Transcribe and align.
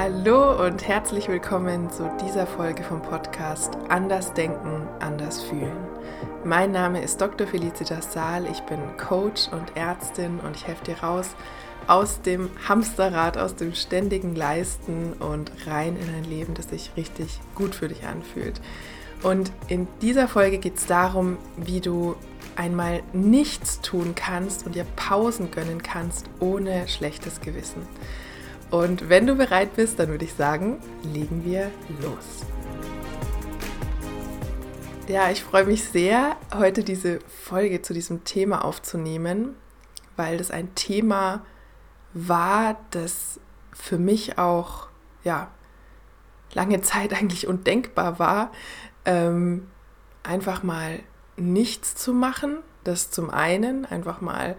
Hallo 0.00 0.64
und 0.64 0.86
herzlich 0.86 1.26
willkommen 1.26 1.90
zu 1.90 2.08
dieser 2.24 2.46
Folge 2.46 2.84
vom 2.84 3.02
Podcast 3.02 3.76
Anders 3.88 4.32
Denken, 4.32 4.86
Anders 5.00 5.42
Fühlen. 5.42 5.76
Mein 6.44 6.70
Name 6.70 7.02
ist 7.02 7.20
Dr. 7.20 7.48
Felicitas 7.48 8.12
Saal, 8.12 8.46
ich 8.46 8.60
bin 8.60 8.78
Coach 8.96 9.48
und 9.48 9.76
Ärztin 9.76 10.38
und 10.38 10.54
ich 10.54 10.68
helfe 10.68 10.84
dir 10.84 11.00
raus 11.00 11.34
aus 11.88 12.22
dem 12.22 12.48
Hamsterrad, 12.68 13.38
aus 13.38 13.56
dem 13.56 13.74
ständigen 13.74 14.36
Leisten 14.36 15.14
und 15.14 15.50
rein 15.66 15.96
in 15.96 16.14
ein 16.14 16.30
Leben, 16.30 16.54
das 16.54 16.70
sich 16.70 16.92
richtig 16.96 17.40
gut 17.56 17.74
für 17.74 17.88
dich 17.88 18.06
anfühlt. 18.06 18.60
Und 19.24 19.50
in 19.66 19.88
dieser 20.00 20.28
Folge 20.28 20.58
geht 20.58 20.76
es 20.76 20.86
darum, 20.86 21.38
wie 21.56 21.80
du 21.80 22.14
einmal 22.54 23.02
nichts 23.12 23.80
tun 23.80 24.14
kannst 24.14 24.64
und 24.64 24.76
dir 24.76 24.86
Pausen 24.94 25.50
gönnen 25.50 25.82
kannst 25.82 26.26
ohne 26.38 26.86
schlechtes 26.86 27.40
Gewissen. 27.40 27.82
Und 28.70 29.08
wenn 29.08 29.26
du 29.26 29.34
bereit 29.34 29.76
bist, 29.76 29.98
dann 29.98 30.08
würde 30.08 30.26
ich 30.26 30.34
sagen, 30.34 30.78
legen 31.02 31.44
wir 31.44 31.70
los. 32.02 32.44
Ja, 35.08 35.30
ich 35.30 35.42
freue 35.42 35.64
mich 35.64 35.84
sehr, 35.84 36.36
heute 36.54 36.84
diese 36.84 37.20
Folge 37.20 37.80
zu 37.80 37.94
diesem 37.94 38.24
Thema 38.24 38.62
aufzunehmen, 38.62 39.54
weil 40.16 40.36
das 40.36 40.50
ein 40.50 40.74
Thema 40.74 41.46
war, 42.12 42.76
das 42.90 43.40
für 43.72 43.96
mich 43.96 44.36
auch, 44.36 44.88
ja, 45.24 45.50
lange 46.52 46.82
Zeit 46.82 47.14
eigentlich 47.18 47.46
undenkbar 47.46 48.18
war, 48.18 48.52
ähm, 49.06 49.68
einfach 50.22 50.62
mal 50.62 51.00
nichts 51.38 51.94
zu 51.94 52.12
machen. 52.12 52.58
Das 52.84 53.10
zum 53.10 53.30
einen, 53.30 53.86
einfach 53.86 54.20
mal 54.20 54.56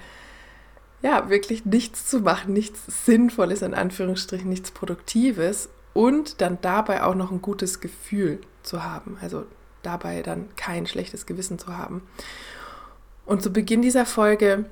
ja, 1.02 1.30
wirklich 1.30 1.66
nichts 1.66 2.08
zu 2.08 2.20
machen, 2.20 2.54
nichts 2.54 3.06
Sinnvolles 3.06 3.62
in 3.62 3.74
Anführungsstrichen, 3.74 4.50
nichts 4.50 4.72
Produktives 4.72 5.70
und 5.94 6.42
dann 6.42 6.58
dabei 6.62 7.04
auch 7.04 7.16
noch 7.16 7.32
ein 7.32 7.42
gutes 7.42 7.80
Gefühl 7.80 8.42
zu 8.64 8.84
haben, 8.84 9.18
also 9.22 9.46
dabei 9.82 10.22
dann 10.22 10.54
kein 10.56 10.88
schlechtes 10.88 11.26
Gewissen 11.26 11.58
zu 11.58 11.78
haben. 11.78 12.02
Und 13.26 13.42
zu 13.42 13.52
Beginn 13.52 13.82
dieser 13.82 14.06
Folge 14.06 14.66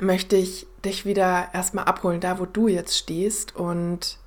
möchte 0.00 0.36
ich 0.36 0.66
dich 0.84 1.04
wieder 1.04 1.48
erstmal 1.52 1.84
abholen, 1.84 2.20
da 2.20 2.38
wo 2.38 2.46
du 2.46 2.68
jetzt 2.68 2.96
stehst 2.96 3.56
und 3.56 4.18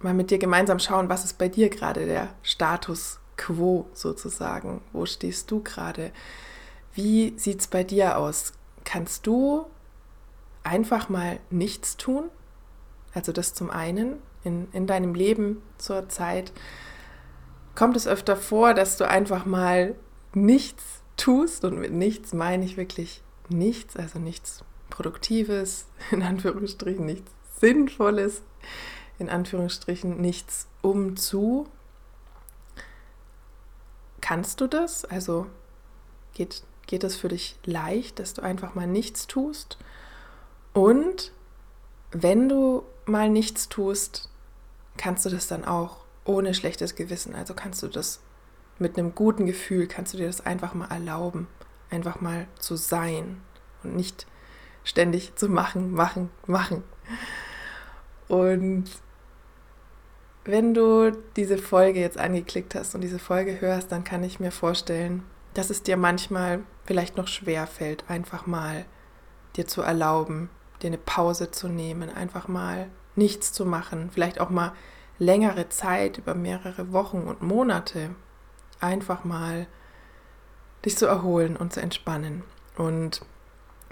mal 0.00 0.14
mit 0.14 0.30
dir 0.30 0.38
gemeinsam 0.38 0.78
schauen, 0.78 1.08
was 1.08 1.24
ist 1.24 1.38
bei 1.38 1.48
dir 1.48 1.68
gerade 1.68 2.06
der 2.06 2.28
Status 2.42 3.18
quo 3.36 3.86
sozusagen? 3.92 4.80
Wo 4.92 5.06
stehst 5.06 5.50
du 5.50 5.62
gerade? 5.62 6.12
Wie 6.94 7.34
sieht 7.36 7.60
es 7.60 7.66
bei 7.66 7.84
dir 7.84 8.18
aus? 8.18 8.52
Kannst 8.84 9.26
du 9.26 9.66
einfach 10.64 11.08
mal 11.08 11.40
nichts 11.50 11.96
tun. 11.96 12.30
Also 13.14 13.32
das 13.32 13.54
zum 13.54 13.70
einen 13.70 14.16
in, 14.44 14.68
in 14.72 14.86
deinem 14.86 15.14
Leben 15.14 15.62
zur 15.78 16.08
Zeit 16.08 16.52
kommt 17.74 17.96
es 17.96 18.08
öfter 18.08 18.36
vor, 18.36 18.74
dass 18.74 18.96
du 18.96 19.08
einfach 19.08 19.46
mal 19.46 19.94
nichts 20.34 21.02
tust 21.16 21.64
und 21.64 21.78
mit 21.78 21.92
nichts 21.92 22.32
meine 22.32 22.64
ich 22.64 22.76
wirklich 22.76 23.22
nichts, 23.48 23.96
also 23.96 24.18
nichts 24.18 24.64
Produktives, 24.90 25.86
in 26.10 26.22
Anführungsstrichen 26.22 27.04
nichts 27.04 27.30
Sinnvolles, 27.60 28.42
in 29.18 29.28
Anführungsstrichen 29.28 30.20
nichts 30.20 30.68
umzu. 30.82 31.66
Kannst 34.20 34.60
du 34.60 34.66
das? 34.66 35.04
Also 35.04 35.46
geht, 36.34 36.62
geht 36.86 37.04
es 37.04 37.16
für 37.16 37.28
dich 37.28 37.58
leicht, 37.64 38.18
dass 38.18 38.34
du 38.34 38.42
einfach 38.42 38.74
mal 38.74 38.86
nichts 38.86 39.26
tust? 39.26 39.78
Und 40.78 41.32
wenn 42.12 42.48
du 42.48 42.84
mal 43.04 43.28
nichts 43.30 43.68
tust, 43.68 44.30
kannst 44.96 45.26
du 45.26 45.28
das 45.28 45.48
dann 45.48 45.64
auch 45.64 46.04
ohne 46.24 46.54
schlechtes 46.54 46.94
Gewissen. 46.94 47.34
Also 47.34 47.52
kannst 47.52 47.82
du 47.82 47.88
das 47.88 48.20
mit 48.78 48.96
einem 48.96 49.12
guten 49.12 49.46
Gefühl, 49.46 49.88
kannst 49.88 50.14
du 50.14 50.18
dir 50.18 50.28
das 50.28 50.46
einfach 50.46 50.74
mal 50.74 50.86
erlauben, 50.86 51.48
einfach 51.90 52.20
mal 52.20 52.46
zu 52.60 52.76
sein 52.76 53.40
und 53.82 53.96
nicht 53.96 54.28
ständig 54.84 55.34
zu 55.34 55.48
machen, 55.48 55.90
machen, 55.90 56.30
machen. 56.46 56.84
Und 58.28 58.84
wenn 60.44 60.74
du 60.74 61.10
diese 61.34 61.58
Folge 61.58 61.98
jetzt 61.98 62.18
angeklickt 62.18 62.76
hast 62.76 62.94
und 62.94 63.00
diese 63.00 63.18
Folge 63.18 63.60
hörst, 63.60 63.90
dann 63.90 64.04
kann 64.04 64.22
ich 64.22 64.38
mir 64.38 64.52
vorstellen, 64.52 65.24
dass 65.54 65.70
es 65.70 65.82
dir 65.82 65.96
manchmal 65.96 66.60
vielleicht 66.84 67.16
noch 67.16 67.26
schwer 67.26 67.66
fällt, 67.66 68.08
einfach 68.08 68.46
mal 68.46 68.84
dir 69.56 69.66
zu 69.66 69.82
erlauben, 69.82 70.50
dir 70.82 70.88
eine 70.88 70.98
Pause 70.98 71.50
zu 71.50 71.68
nehmen, 71.68 72.10
einfach 72.10 72.48
mal 72.48 72.88
nichts 73.16 73.52
zu 73.52 73.64
machen, 73.64 74.10
vielleicht 74.12 74.40
auch 74.40 74.50
mal 74.50 74.72
längere 75.18 75.68
Zeit, 75.68 76.18
über 76.18 76.34
mehrere 76.34 76.92
Wochen 76.92 77.22
und 77.22 77.42
Monate, 77.42 78.14
einfach 78.80 79.24
mal 79.24 79.66
dich 80.84 80.96
zu 80.96 81.06
erholen 81.06 81.56
und 81.56 81.72
zu 81.72 81.80
entspannen. 81.80 82.44
Und 82.76 83.22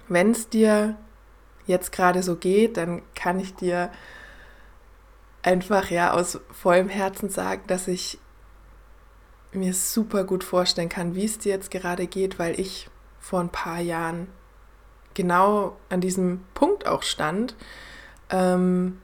wenn 0.08 0.30
es 0.30 0.48
dir 0.48 0.96
jetzt 1.66 1.90
gerade 1.90 2.22
so 2.22 2.36
geht, 2.36 2.76
dann 2.76 3.02
kann 3.14 3.40
ich 3.40 3.54
dir 3.54 3.90
einfach 5.42 5.90
ja 5.90 6.12
aus 6.12 6.40
vollem 6.52 6.88
Herzen 6.88 7.28
sagen, 7.28 7.62
dass 7.66 7.88
ich 7.88 8.18
mir 9.52 9.74
super 9.74 10.24
gut 10.24 10.44
vorstellen 10.44 10.88
kann, 10.88 11.14
wie 11.14 11.24
es 11.24 11.38
dir 11.38 11.52
jetzt 11.52 11.70
gerade 11.70 12.06
geht, 12.06 12.38
weil 12.38 12.58
ich 12.60 12.88
vor 13.18 13.40
ein 13.40 13.48
paar 13.48 13.80
Jahren 13.80 14.28
genau 15.16 15.76
an 15.88 16.00
diesem 16.00 16.44
Punkt 16.54 16.86
auch 16.86 17.02
stand. 17.02 17.56
Ähm, 18.30 19.00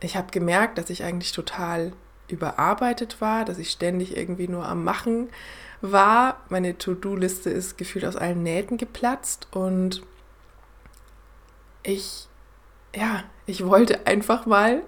ich 0.00 0.16
habe 0.16 0.30
gemerkt, 0.30 0.78
dass 0.78 0.88
ich 0.88 1.04
eigentlich 1.04 1.32
total 1.32 1.92
überarbeitet 2.28 3.20
war, 3.20 3.44
dass 3.44 3.58
ich 3.58 3.70
ständig 3.70 4.16
irgendwie 4.16 4.48
nur 4.48 4.66
am 4.66 4.84
Machen 4.84 5.28
war. 5.82 6.40
Meine 6.48 6.78
To-Do-Liste 6.78 7.50
ist 7.50 7.76
gefühlt 7.76 8.06
aus 8.06 8.16
allen 8.16 8.42
Nähten 8.42 8.78
geplatzt 8.78 9.48
und 9.50 10.02
ich, 11.82 12.28
ja, 12.94 13.24
ich 13.44 13.66
wollte 13.66 14.06
einfach 14.06 14.46
mal 14.46 14.82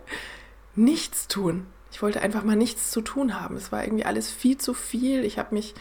nichts 0.74 1.28
tun. 1.28 1.66
Ich 1.90 2.02
wollte 2.02 2.22
einfach 2.22 2.44
mal 2.44 2.56
nichts 2.56 2.90
zu 2.90 3.00
tun 3.00 3.38
haben. 3.38 3.56
Es 3.56 3.72
war 3.72 3.84
irgendwie 3.84 4.04
alles 4.04 4.30
viel 4.30 4.58
zu 4.58 4.74
viel. 4.74 5.24
Ich 5.24 5.38
habe 5.38 5.54
mich 5.54 5.74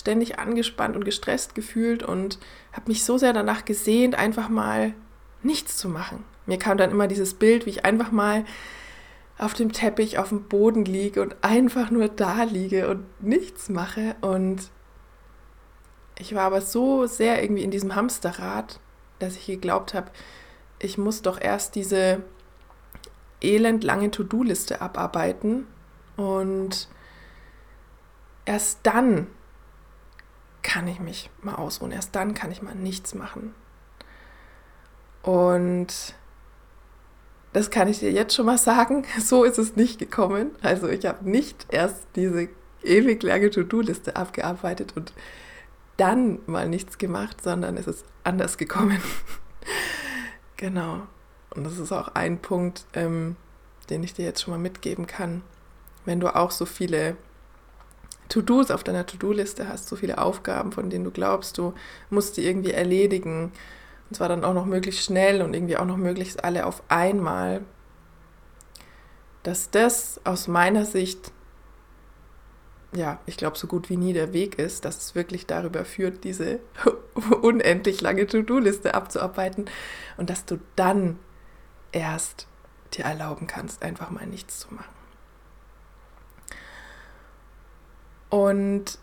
ständig 0.00 0.38
angespannt 0.38 0.96
und 0.96 1.04
gestresst 1.04 1.54
gefühlt 1.54 2.02
und 2.02 2.38
habe 2.72 2.88
mich 2.88 3.04
so 3.04 3.18
sehr 3.18 3.32
danach 3.32 3.64
gesehnt, 3.64 4.14
einfach 4.14 4.48
mal 4.48 4.94
nichts 5.42 5.76
zu 5.76 5.88
machen. 5.88 6.24
Mir 6.46 6.58
kam 6.58 6.76
dann 6.78 6.90
immer 6.90 7.06
dieses 7.06 7.34
Bild, 7.34 7.66
wie 7.66 7.70
ich 7.70 7.84
einfach 7.84 8.10
mal 8.10 8.44
auf 9.38 9.54
dem 9.54 9.72
Teppich 9.72 10.18
auf 10.18 10.28
dem 10.28 10.44
Boden 10.44 10.84
liege 10.84 11.22
und 11.22 11.36
einfach 11.42 11.90
nur 11.90 12.08
da 12.08 12.42
liege 12.42 12.88
und 12.88 13.04
nichts 13.22 13.68
mache. 13.68 14.16
Und 14.20 14.70
ich 16.18 16.34
war 16.34 16.42
aber 16.42 16.60
so 16.60 17.06
sehr 17.06 17.42
irgendwie 17.42 17.62
in 17.62 17.70
diesem 17.70 17.94
Hamsterrad, 17.94 18.80
dass 19.18 19.36
ich 19.36 19.46
geglaubt 19.46 19.94
habe, 19.94 20.10
ich 20.78 20.98
muss 20.98 21.22
doch 21.22 21.40
erst 21.40 21.74
diese 21.74 22.22
elendlange 23.40 24.10
To-Do-Liste 24.10 24.80
abarbeiten 24.80 25.66
und 26.16 26.88
erst 28.44 28.80
dann 28.82 29.26
kann 30.62 30.88
ich 30.88 31.00
mich 31.00 31.30
mal 31.42 31.54
ausruhen. 31.54 31.92
Erst 31.92 32.14
dann 32.14 32.34
kann 32.34 32.50
ich 32.52 32.62
mal 32.62 32.74
nichts 32.74 33.14
machen. 33.14 33.54
Und 35.22 36.14
das 37.52 37.70
kann 37.70 37.88
ich 37.88 37.98
dir 37.98 38.12
jetzt 38.12 38.34
schon 38.34 38.46
mal 38.46 38.58
sagen. 38.58 39.04
So 39.20 39.44
ist 39.44 39.58
es 39.58 39.76
nicht 39.76 39.98
gekommen. 39.98 40.52
Also 40.62 40.88
ich 40.88 41.06
habe 41.06 41.28
nicht 41.28 41.66
erst 41.70 42.06
diese 42.16 42.48
ewig 42.82 43.22
lange 43.22 43.50
To-Do-Liste 43.50 44.16
abgearbeitet 44.16 44.94
und 44.96 45.12
dann 45.96 46.38
mal 46.46 46.68
nichts 46.68 46.96
gemacht, 46.96 47.42
sondern 47.42 47.76
es 47.76 47.86
ist 47.86 48.04
anders 48.24 48.56
gekommen. 48.56 49.00
genau. 50.56 51.02
Und 51.50 51.64
das 51.64 51.78
ist 51.78 51.92
auch 51.92 52.14
ein 52.14 52.38
Punkt, 52.40 52.86
ähm, 52.94 53.36
den 53.90 54.02
ich 54.02 54.14
dir 54.14 54.24
jetzt 54.24 54.42
schon 54.42 54.52
mal 54.52 54.60
mitgeben 54.60 55.06
kann. 55.06 55.42
Wenn 56.04 56.20
du 56.20 56.34
auch 56.34 56.52
so 56.52 56.64
viele 56.64 57.16
To-Dos 58.30 58.70
auf 58.70 58.84
deiner 58.84 59.04
To-Do-Liste 59.04 59.68
hast, 59.68 59.88
so 59.88 59.96
viele 59.96 60.18
Aufgaben, 60.18 60.72
von 60.72 60.88
denen 60.88 61.04
du 61.04 61.10
glaubst, 61.10 61.58
du 61.58 61.74
musst 62.08 62.36
die 62.36 62.46
irgendwie 62.46 62.70
erledigen. 62.70 63.52
Und 64.08 64.16
zwar 64.16 64.28
dann 64.28 64.44
auch 64.44 64.54
noch 64.54 64.66
möglichst 64.66 65.04
schnell 65.04 65.42
und 65.42 65.52
irgendwie 65.52 65.76
auch 65.76 65.84
noch 65.84 65.96
möglichst 65.96 66.42
alle 66.42 66.64
auf 66.64 66.82
einmal. 66.88 67.62
Dass 69.42 69.70
das 69.70 70.20
aus 70.24 70.48
meiner 70.48 70.84
Sicht, 70.84 71.32
ja, 72.92 73.18
ich 73.26 73.36
glaube, 73.36 73.58
so 73.58 73.66
gut 73.66 73.90
wie 73.90 73.96
nie 73.96 74.12
der 74.12 74.32
Weg 74.32 74.58
ist, 74.58 74.84
dass 74.84 74.98
es 74.98 75.14
wirklich 75.14 75.46
darüber 75.46 75.84
führt, 75.84 76.22
diese 76.22 76.60
unendlich 77.42 78.00
lange 78.00 78.26
To-Do-Liste 78.26 78.94
abzuarbeiten 78.94 79.64
und 80.16 80.30
dass 80.30 80.44
du 80.44 80.58
dann 80.76 81.18
erst 81.90 82.46
dir 82.94 83.06
erlauben 83.06 83.48
kannst, 83.48 83.82
einfach 83.82 84.10
mal 84.10 84.26
nichts 84.26 84.60
zu 84.60 84.72
machen. 84.72 84.99
Und 88.30 88.98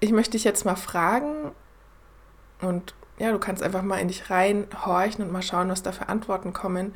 ich 0.00 0.10
möchte 0.10 0.32
dich 0.32 0.44
jetzt 0.44 0.64
mal 0.64 0.76
fragen 0.76 1.52
und 2.60 2.94
ja, 3.18 3.30
du 3.30 3.38
kannst 3.38 3.62
einfach 3.62 3.82
mal 3.82 3.98
in 3.98 4.08
dich 4.08 4.30
reinhorchen 4.30 5.24
und 5.24 5.30
mal 5.30 5.42
schauen, 5.42 5.68
was 5.68 5.82
da 5.82 5.92
für 5.92 6.08
Antworten 6.08 6.52
kommen. 6.52 6.94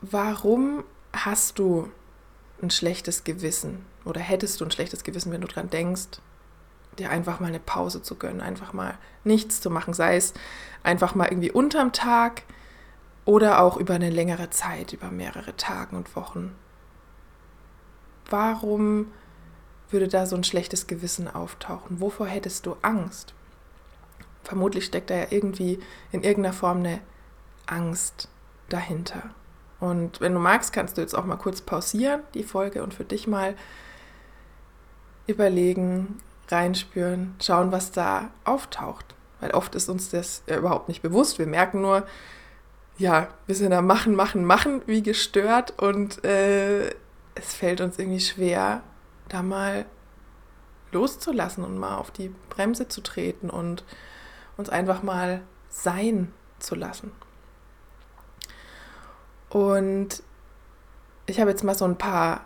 Warum 0.00 0.82
hast 1.12 1.58
du 1.58 1.90
ein 2.62 2.70
schlechtes 2.70 3.22
Gewissen 3.22 3.84
oder 4.04 4.20
hättest 4.20 4.60
du 4.60 4.64
ein 4.64 4.70
schlechtes 4.70 5.04
Gewissen, 5.04 5.30
wenn 5.30 5.42
du 5.42 5.46
dran 5.46 5.70
denkst, 5.70 6.20
dir 6.98 7.10
einfach 7.10 7.38
mal 7.40 7.48
eine 7.48 7.60
Pause 7.60 8.02
zu 8.02 8.16
gönnen, 8.16 8.40
einfach 8.40 8.72
mal 8.72 8.98
nichts 9.24 9.60
zu 9.60 9.70
machen, 9.70 9.94
sei 9.94 10.16
es 10.16 10.34
einfach 10.82 11.14
mal 11.14 11.26
irgendwie 11.26 11.52
unterm 11.52 11.92
Tag 11.92 12.42
oder 13.24 13.60
auch 13.60 13.76
über 13.76 13.94
eine 13.94 14.10
längere 14.10 14.50
Zeit, 14.50 14.92
über 14.92 15.10
mehrere 15.10 15.56
Tage 15.56 15.94
und 15.94 16.16
Wochen. 16.16 16.56
Warum 18.28 19.12
würde 19.92 20.08
da 20.08 20.26
so 20.26 20.36
ein 20.36 20.44
schlechtes 20.44 20.86
Gewissen 20.86 21.28
auftauchen? 21.28 22.00
Wovor 22.00 22.26
hättest 22.26 22.66
du 22.66 22.76
Angst? 22.82 23.34
Vermutlich 24.42 24.84
steckt 24.84 25.10
da 25.10 25.14
ja 25.14 25.26
irgendwie 25.30 25.80
in 26.12 26.22
irgendeiner 26.22 26.54
Form 26.54 26.78
eine 26.78 27.00
Angst 27.66 28.28
dahinter. 28.68 29.30
Und 29.78 30.20
wenn 30.20 30.34
du 30.34 30.40
magst, 30.40 30.72
kannst 30.72 30.96
du 30.96 31.00
jetzt 31.00 31.14
auch 31.14 31.24
mal 31.24 31.36
kurz 31.36 31.60
pausieren, 31.62 32.20
die 32.34 32.42
Folge, 32.42 32.82
und 32.82 32.94
für 32.94 33.04
dich 33.04 33.26
mal 33.26 33.54
überlegen, 35.26 36.20
reinspüren, 36.48 37.34
schauen, 37.40 37.72
was 37.72 37.92
da 37.92 38.30
auftaucht. 38.44 39.14
Weil 39.40 39.52
oft 39.52 39.74
ist 39.74 39.88
uns 39.88 40.10
das 40.10 40.42
ja 40.46 40.58
überhaupt 40.58 40.88
nicht 40.88 41.02
bewusst. 41.02 41.38
Wir 41.38 41.46
merken 41.46 41.80
nur, 41.80 42.06
ja, 42.98 43.28
wir 43.46 43.54
sind 43.54 43.70
da 43.70 43.80
machen, 43.80 44.14
machen, 44.14 44.44
machen, 44.44 44.82
wie 44.86 45.02
gestört 45.02 45.80
und 45.80 46.22
äh, 46.24 46.90
es 47.34 47.54
fällt 47.54 47.80
uns 47.80 47.98
irgendwie 47.98 48.20
schwer, 48.20 48.82
da 49.30 49.42
mal 49.42 49.86
loszulassen 50.92 51.64
und 51.64 51.78
mal 51.78 51.96
auf 51.96 52.10
die 52.10 52.28
Bremse 52.50 52.88
zu 52.88 53.00
treten 53.00 53.48
und 53.48 53.84
uns 54.56 54.68
einfach 54.68 55.02
mal 55.02 55.40
sein 55.68 56.32
zu 56.58 56.74
lassen. 56.74 57.12
Und 59.48 60.22
ich 61.26 61.40
habe 61.40 61.50
jetzt 61.50 61.64
mal 61.64 61.76
so 61.76 61.84
ein 61.84 61.96
paar 61.96 62.44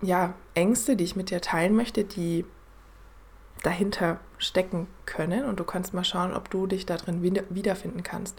ja, 0.00 0.34
Ängste, 0.54 0.96
die 0.96 1.04
ich 1.04 1.16
mit 1.16 1.30
dir 1.30 1.40
teilen 1.40 1.74
möchte, 1.74 2.04
die 2.04 2.44
dahinter 3.62 4.20
stecken 4.38 4.86
können. 5.06 5.44
Und 5.46 5.58
du 5.58 5.64
kannst 5.64 5.94
mal 5.94 6.04
schauen, 6.04 6.34
ob 6.34 6.50
du 6.50 6.66
dich 6.66 6.84
da 6.86 6.96
drin 6.96 7.22
wiederfinden 7.22 8.02
kannst. 8.02 8.38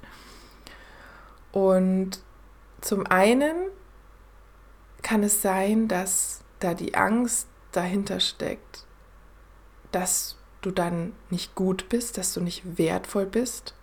Und 1.52 2.20
zum 2.82 3.08
einen 3.08 3.56
kann 5.02 5.24
es 5.24 5.42
sein, 5.42 5.88
dass 5.88 6.45
da 6.60 6.74
die 6.74 6.96
Angst 6.96 7.48
dahinter 7.72 8.20
steckt, 8.20 8.86
dass 9.92 10.38
du 10.62 10.72
dann 10.72 11.14
nicht 11.30 11.56
gut 11.56 11.90
bist, 11.90 12.18
dass 12.18 12.34
du 12.34 12.42
nicht 12.42 12.78
wertvoll 12.78 13.26
bist, 13.26 13.76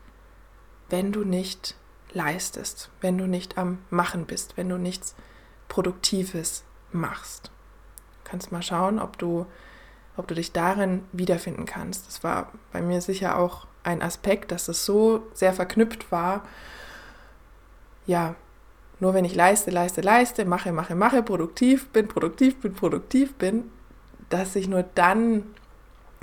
wenn 0.91 1.13
du 1.13 1.25
nicht 1.25 1.77
leistest, 2.13 2.91
wenn 3.01 3.17
du 3.19 3.27
nicht 3.27 3.57
am 3.57 3.79
Machen 3.91 4.27
bist, 4.27 4.57
wenn 4.57 4.69
du 4.69 4.77
nichts 4.77 5.15
Produktives 5.69 6.65
machst. 6.91 7.51
Du 8.25 8.31
kannst 8.31 8.53
mal 8.53 8.63
schauen, 8.63 8.99
ob 8.99 9.19
du, 9.19 9.47
ob 10.17 10.29
du 10.29 10.35
dich 10.35 10.53
darin 10.53 11.05
wiederfinden 11.13 11.65
kannst. 11.65 12.07
Das 12.07 12.23
war 12.23 12.53
bei 12.73 12.83
mir 12.83 13.01
sicher 13.01 13.39
auch 13.39 13.67
ein 13.85 14.03
Aspekt, 14.03 14.53
dass 14.53 14.69
es 14.69 14.85
so 14.85 15.27
sehr 15.33 15.53
verknüpft 15.53 16.13
war. 16.13 16.45
Ja, 18.07 18.35
nur 19.03 19.15
wenn 19.15 19.25
ich 19.25 19.35
leiste, 19.35 19.73
leiste, 19.73 20.01
leiste, 20.01 20.45
mache, 20.45 20.71
mache, 20.71 20.95
mache, 20.95 21.25
produktiv 21.25 21.89
bin, 21.89 22.07
produktiv 22.07 22.61
bin, 22.61 22.73
produktiv 22.73 23.35
bin, 23.35 23.65
dass 24.29 24.55
ich 24.55 24.69
nur 24.69 24.85
dann 24.95 25.43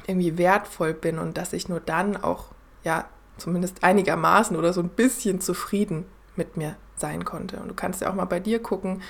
irgendwie 0.08 0.38
wertvoll 0.38 0.94
bin 0.94 1.20
und 1.20 1.38
dass 1.38 1.52
ich 1.52 1.68
nur 1.68 1.82
dann 1.82 2.16
auch 2.16 2.46
ja 2.86 3.10
zumindest 3.36 3.84
einigermaßen 3.84 4.56
oder 4.56 4.72
so 4.72 4.80
ein 4.80 4.88
bisschen 4.88 5.42
zufrieden 5.42 6.06
mit 6.38 6.56
mir 6.56 6.78
sein 6.96 7.26
konnte. 7.26 7.58
Und 7.58 7.68
du 7.68 7.74
kannst 7.74 8.00
ja 8.00 8.10
auch 8.10 8.16
mal 8.16 8.24
bei 8.24 8.40
dir 8.40 8.64
gucken, 8.64 9.02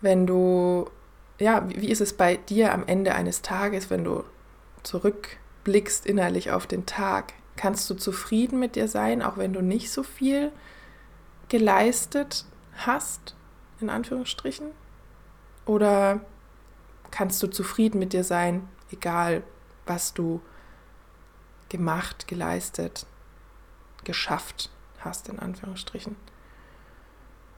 wenn 0.00 0.26
du, 0.26 0.90
ja, 1.38 1.62
wie 1.68 1.90
ist 1.90 2.00
es 2.00 2.12
bei 2.12 2.38
dir 2.38 2.74
am 2.74 2.88
Ende 2.88 3.14
eines 3.14 3.40
Tages, 3.42 3.88
wenn 3.88 4.02
du 4.02 4.24
zurückblickst 4.82 6.06
innerlich 6.06 6.50
auf 6.50 6.66
den 6.66 6.86
Tag? 6.86 7.34
Kannst 7.54 7.88
du 7.88 7.94
zufrieden 7.94 8.58
mit 8.58 8.74
dir 8.74 8.88
sein, 8.88 9.22
auch 9.22 9.36
wenn 9.36 9.52
du 9.52 9.62
nicht 9.62 9.92
so 9.92 10.02
viel 10.02 10.50
geleistet 11.48 12.44
hast, 12.76 13.34
in 13.80 13.90
Anführungsstrichen? 13.90 14.68
Oder 15.66 16.20
kannst 17.10 17.42
du 17.42 17.46
zufrieden 17.46 17.98
mit 17.98 18.12
dir 18.12 18.24
sein, 18.24 18.68
egal 18.90 19.42
was 19.86 20.14
du 20.14 20.40
gemacht, 21.68 22.28
geleistet, 22.28 23.06
geschafft 24.04 24.70
hast, 25.00 25.28
in 25.28 25.38
Anführungsstrichen. 25.38 26.16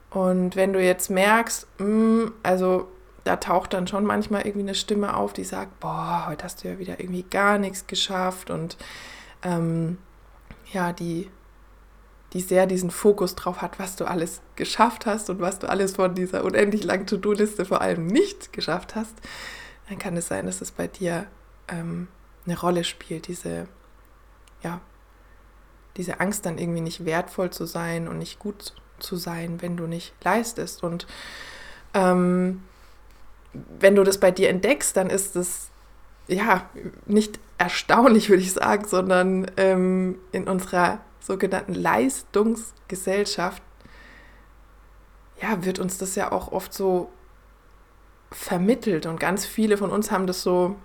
Und 0.09 0.55
wenn 0.55 0.73
du 0.73 0.83
jetzt 0.83 1.09
merkst, 1.09 1.67
mh, 1.79 1.85
hm, 1.85 2.33
also 2.43 2.89
da 3.23 3.37
taucht 3.37 3.73
dann 3.73 3.87
schon 3.87 4.03
manchmal 4.03 4.41
irgendwie 4.41 4.67
eine 4.67 4.75
Stimme 4.75 5.15
auf, 5.15 5.33
die 5.33 5.43
sagt, 5.43 5.79
boah, 5.79 6.25
heute 6.27 6.43
hast 6.43 6.63
du 6.63 6.69
ja 6.69 6.79
wieder 6.79 6.99
irgendwie 6.99 7.23
gar 7.23 7.57
nichts 7.57 7.87
geschafft 7.87 8.49
und 8.49 8.77
ähm, 9.43 9.97
ja, 10.73 10.91
die, 10.91 11.29
die 12.33 12.41
sehr 12.41 12.65
diesen 12.65 12.91
Fokus 12.91 13.35
drauf 13.35 13.61
hat, 13.61 13.79
was 13.79 13.95
du 13.95 14.05
alles 14.05 14.41
geschafft 14.55 15.05
hast 15.05 15.29
und 15.29 15.41
was 15.41 15.59
du 15.59 15.67
alles 15.67 15.95
von 15.95 16.15
dieser 16.15 16.43
unendlich 16.43 16.83
langen 16.83 17.07
To-Do-Liste 17.07 17.65
vor 17.65 17.81
allem 17.81 18.07
nicht 18.07 18.53
geschafft 18.53 18.95
hast, 18.95 19.15
dann 19.89 19.99
kann 19.99 20.15
es 20.15 20.27
sein, 20.27 20.45
dass 20.45 20.61
es 20.61 20.71
bei 20.71 20.87
dir 20.87 21.25
ähm, 21.67 22.07
eine 22.45 22.59
Rolle 22.59 22.83
spielt, 22.83 23.27
diese 23.27 23.67
ja, 24.63 24.79
diese 25.97 26.19
Angst 26.19 26.45
dann 26.45 26.57
irgendwie 26.57 26.81
nicht 26.81 27.05
wertvoll 27.05 27.49
zu 27.49 27.65
sein 27.65 28.07
und 28.07 28.17
nicht 28.17 28.39
gut 28.39 28.73
zu 28.99 29.17
sein, 29.17 29.61
wenn 29.61 29.77
du 29.77 29.87
nicht 29.87 30.13
leistest. 30.23 30.83
Und 30.83 31.07
ähm, 31.93 32.63
wenn 33.53 33.95
du 33.95 34.03
das 34.03 34.19
bei 34.19 34.31
dir 34.31 34.49
entdeckst, 34.49 34.95
dann 34.95 35.09
ist 35.09 35.35
es 35.35 35.69
ja 36.27 36.69
nicht 37.05 37.39
erstaunlich, 37.57 38.29
würde 38.29 38.43
ich 38.43 38.53
sagen, 38.53 38.87
sondern 38.87 39.51
ähm, 39.57 40.17
in 40.31 40.47
unserer 40.47 40.99
sogenannten 41.21 41.73
Leistungsgesellschaft 41.73 43.63
ja, 45.41 45.63
wird 45.65 45.79
uns 45.79 45.97
das 45.97 46.15
ja 46.15 46.31
auch 46.31 46.51
oft 46.51 46.73
so 46.73 47.09
vermittelt 48.31 49.05
und 49.05 49.19
ganz 49.19 49.45
viele 49.45 49.77
von 49.77 49.89
uns 49.89 50.11
haben 50.11 50.27
das 50.27 50.41
so 50.41 50.75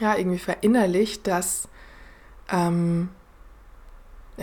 ja 0.00 0.16
irgendwie 0.16 0.38
verinnerlicht, 0.38 1.26
dass 1.26 1.68
ähm, 2.50 3.08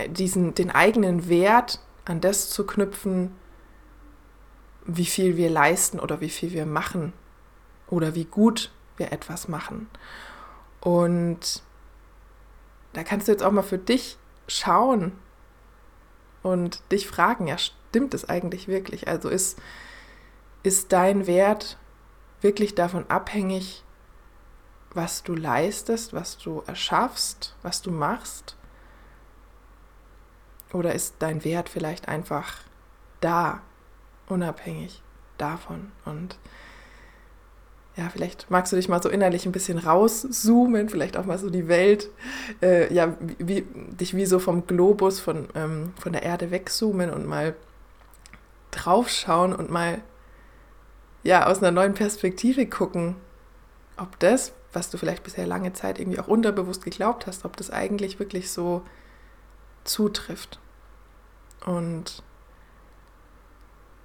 diesen, 0.08 0.54
den 0.54 0.70
eigenen 0.70 1.28
Wert 1.28 1.80
an 2.04 2.20
das 2.20 2.50
zu 2.50 2.66
knüpfen, 2.66 3.30
wie 4.84 5.06
viel 5.06 5.36
wir 5.36 5.50
leisten 5.50 5.98
oder 5.98 6.20
wie 6.20 6.28
viel 6.28 6.52
wir 6.52 6.66
machen 6.66 7.12
oder 7.88 8.14
wie 8.14 8.24
gut 8.24 8.70
wir 8.96 9.12
etwas 9.12 9.48
machen. 9.48 9.88
Und 10.80 11.62
da 12.92 13.02
kannst 13.02 13.28
du 13.28 13.32
jetzt 13.32 13.42
auch 13.42 13.52
mal 13.52 13.62
für 13.62 13.78
dich 13.78 14.18
schauen 14.48 15.12
und 16.42 16.80
dich 16.92 17.06
fragen, 17.08 17.46
ja, 17.46 17.58
stimmt 17.58 18.14
es 18.14 18.28
eigentlich 18.28 18.68
wirklich? 18.68 19.08
Also 19.08 19.28
ist, 19.28 19.58
ist 20.62 20.92
dein 20.92 21.26
Wert 21.26 21.78
wirklich 22.40 22.74
davon 22.74 23.08
abhängig, 23.08 23.82
was 24.90 25.22
du 25.22 25.34
leistest, 25.34 26.12
was 26.12 26.38
du 26.38 26.62
erschaffst, 26.66 27.54
was 27.62 27.82
du 27.82 27.90
machst? 27.90 28.56
Oder 30.72 30.94
ist 30.94 31.16
dein 31.18 31.44
Wert 31.44 31.68
vielleicht 31.68 32.08
einfach 32.08 32.58
da, 33.20 33.62
unabhängig 34.28 35.02
davon? 35.38 35.92
Und 36.04 36.38
ja, 37.96 38.10
vielleicht 38.10 38.50
magst 38.50 38.72
du 38.72 38.76
dich 38.76 38.88
mal 38.88 39.02
so 39.02 39.08
innerlich 39.08 39.46
ein 39.46 39.52
bisschen 39.52 39.78
rauszoomen, 39.78 40.90
vielleicht 40.90 41.16
auch 41.16 41.24
mal 41.24 41.38
so 41.38 41.48
die 41.48 41.66
Welt, 41.66 42.10
äh, 42.60 42.92
ja, 42.92 43.16
wie, 43.38 43.62
dich 43.72 44.14
wie 44.14 44.26
so 44.26 44.38
vom 44.38 44.66
Globus, 44.66 45.18
von, 45.18 45.48
ähm, 45.54 45.94
von 45.98 46.12
der 46.12 46.22
Erde 46.22 46.50
wegzoomen 46.50 47.10
und 47.10 47.26
mal 47.26 47.54
draufschauen 48.70 49.54
und 49.54 49.70
mal 49.70 50.02
ja, 51.22 51.46
aus 51.46 51.58
einer 51.58 51.70
neuen 51.70 51.94
Perspektive 51.94 52.66
gucken, 52.66 53.16
ob 53.96 54.18
das, 54.18 54.52
was 54.74 54.90
du 54.90 54.98
vielleicht 54.98 55.24
bisher 55.24 55.46
lange 55.46 55.72
Zeit 55.72 55.98
irgendwie 55.98 56.20
auch 56.20 56.28
unterbewusst 56.28 56.84
geglaubt 56.84 57.26
hast, 57.26 57.46
ob 57.46 57.56
das 57.56 57.70
eigentlich 57.70 58.18
wirklich 58.18 58.50
so 58.52 58.82
zutrifft. 59.84 60.60
Und 61.64 62.22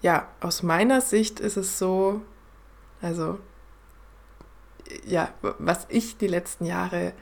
ja, 0.01 0.29
aus 0.39 0.63
meiner 0.63 1.01
Sicht 1.01 1.41
ist 1.41 1.57
es 1.57 1.77
so, 1.77 2.21
also 3.01 3.37
ja, 5.05 5.33
was 5.41 5.85
ich 5.89 6.17
die 6.17 6.27
letzten 6.27 6.65
Jahre 6.65 7.13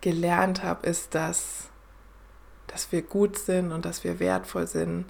gelernt 0.00 0.62
habe, 0.62 0.86
ist, 0.86 1.14
dass, 1.14 1.68
dass 2.66 2.90
wir 2.92 3.02
gut 3.02 3.38
sind 3.38 3.72
und 3.72 3.84
dass 3.84 4.04
wir 4.04 4.18
wertvoll 4.18 4.66
sind, 4.66 5.06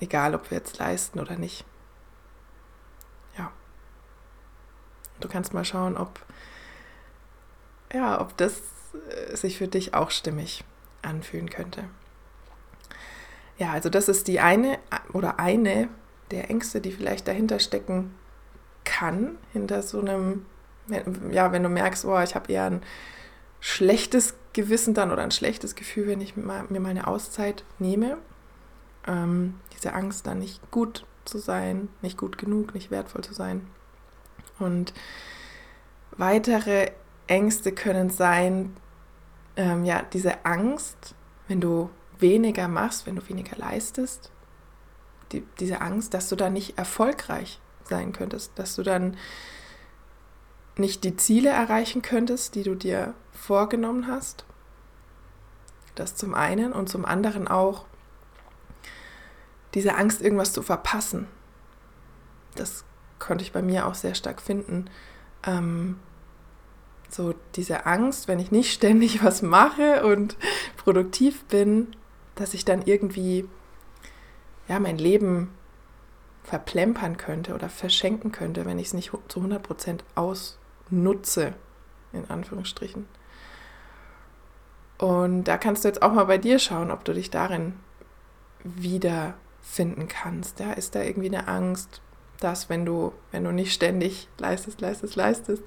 egal 0.00 0.34
ob 0.34 0.50
wir 0.50 0.58
jetzt 0.58 0.78
leisten 0.78 1.20
oder 1.20 1.36
nicht. 1.36 1.64
Du 5.22 5.28
kannst 5.28 5.54
mal 5.54 5.64
schauen, 5.64 5.96
ob, 5.96 6.20
ja, 7.92 8.20
ob 8.20 8.36
das 8.36 8.60
äh, 9.08 9.36
sich 9.36 9.56
für 9.56 9.68
dich 9.68 9.94
auch 9.94 10.10
stimmig 10.10 10.64
anfühlen 11.00 11.48
könnte. 11.48 11.84
ja, 13.56 13.72
also 13.72 13.88
das 13.88 14.08
ist 14.08 14.28
die 14.28 14.40
eine 14.40 14.78
oder 15.12 15.38
eine 15.38 15.88
der 16.30 16.50
Ängste, 16.50 16.80
die 16.80 16.92
vielleicht 16.92 17.28
dahinter 17.28 17.60
stecken 17.60 18.14
kann, 19.02 19.36
hinter 19.52 19.82
so 19.82 20.00
einem, 20.00 20.46
ja, 21.30 21.50
wenn 21.50 21.64
du 21.64 21.68
merkst, 21.68 22.04
oh, 22.04 22.20
ich 22.20 22.36
habe 22.36 22.52
eher 22.52 22.66
ein 22.66 22.82
schlechtes 23.58 24.34
Gewissen 24.52 24.94
dann 24.94 25.10
oder 25.10 25.22
ein 25.22 25.32
schlechtes 25.32 25.74
Gefühl, 25.74 26.06
wenn 26.06 26.20
ich 26.20 26.36
mir 26.36 26.44
mal 26.44 26.90
eine 26.90 27.08
Auszeit 27.08 27.64
nehme. 27.80 28.18
Ähm, 29.08 29.54
diese 29.72 29.94
Angst, 29.94 30.28
dann 30.28 30.38
nicht 30.38 30.70
gut 30.70 31.04
zu 31.24 31.38
sein, 31.38 31.88
nicht 32.00 32.16
gut 32.16 32.38
genug, 32.38 32.74
nicht 32.74 32.92
wertvoll 32.92 33.24
zu 33.24 33.34
sein. 33.34 33.66
Und 34.60 34.94
weitere 36.12 36.92
Ängste 37.26 37.72
können 37.72 38.08
sein, 38.08 38.76
ähm, 39.56 39.84
ja, 39.84 40.02
diese 40.12 40.44
Angst, 40.44 41.16
wenn 41.48 41.60
du 41.60 41.90
weniger 42.20 42.68
machst, 42.68 43.06
wenn 43.06 43.16
du 43.16 43.28
weniger 43.28 43.56
leistest, 43.56 44.30
die, 45.32 45.42
diese 45.58 45.80
Angst, 45.80 46.14
dass 46.14 46.28
du 46.28 46.36
dann 46.36 46.52
nicht 46.52 46.78
erfolgreich 46.78 47.58
sein 47.92 48.12
könntest, 48.12 48.52
dass 48.56 48.74
du 48.74 48.82
dann 48.82 49.16
nicht 50.76 51.04
die 51.04 51.16
Ziele 51.16 51.50
erreichen 51.50 52.00
könntest, 52.00 52.54
die 52.54 52.62
du 52.62 52.74
dir 52.74 53.14
vorgenommen 53.32 54.06
hast. 54.06 54.46
Das 55.94 56.16
zum 56.16 56.34
einen 56.34 56.72
und 56.72 56.88
zum 56.88 57.04
anderen 57.04 57.48
auch 57.48 57.84
diese 59.74 59.94
Angst, 59.96 60.22
irgendwas 60.22 60.52
zu 60.52 60.62
verpassen. 60.62 61.26
Das 62.54 62.84
konnte 63.18 63.44
ich 63.44 63.52
bei 63.52 63.62
mir 63.62 63.86
auch 63.86 63.94
sehr 63.94 64.14
stark 64.14 64.40
finden. 64.40 64.88
Ähm, 65.44 65.98
so 67.10 67.34
diese 67.56 67.84
Angst, 67.84 68.26
wenn 68.26 68.38
ich 68.38 68.50
nicht 68.50 68.72
ständig 68.72 69.22
was 69.22 69.42
mache 69.42 70.04
und 70.06 70.36
produktiv 70.78 71.44
bin, 71.44 71.88
dass 72.36 72.54
ich 72.54 72.64
dann 72.64 72.82
irgendwie 72.82 73.46
ja 74.68 74.80
mein 74.80 74.96
Leben 74.96 75.50
verplempern 76.42 77.16
könnte 77.16 77.54
oder 77.54 77.68
verschenken 77.68 78.32
könnte, 78.32 78.64
wenn 78.64 78.78
ich 78.78 78.88
es 78.88 78.94
nicht 78.94 79.12
zu 79.28 79.40
100% 79.40 80.00
ausnutze, 80.14 81.54
in 82.12 82.28
Anführungsstrichen. 82.28 83.06
Und 84.98 85.44
da 85.44 85.58
kannst 85.58 85.84
du 85.84 85.88
jetzt 85.88 86.02
auch 86.02 86.12
mal 86.12 86.24
bei 86.24 86.38
dir 86.38 86.58
schauen, 86.58 86.90
ob 86.90 87.04
du 87.04 87.12
dich 87.12 87.30
darin 87.30 87.74
wiederfinden 88.62 90.08
kannst. 90.08 90.60
Ja, 90.60 90.72
ist 90.72 90.94
da 90.94 91.02
irgendwie 91.02 91.28
eine 91.28 91.48
Angst, 91.48 92.00
dass 92.38 92.68
wenn 92.68 92.84
du, 92.84 93.12
wenn 93.30 93.44
du 93.44 93.52
nicht 93.52 93.72
ständig 93.72 94.28
leistest, 94.38 94.80
leistest, 94.80 95.16
leistest, 95.16 95.62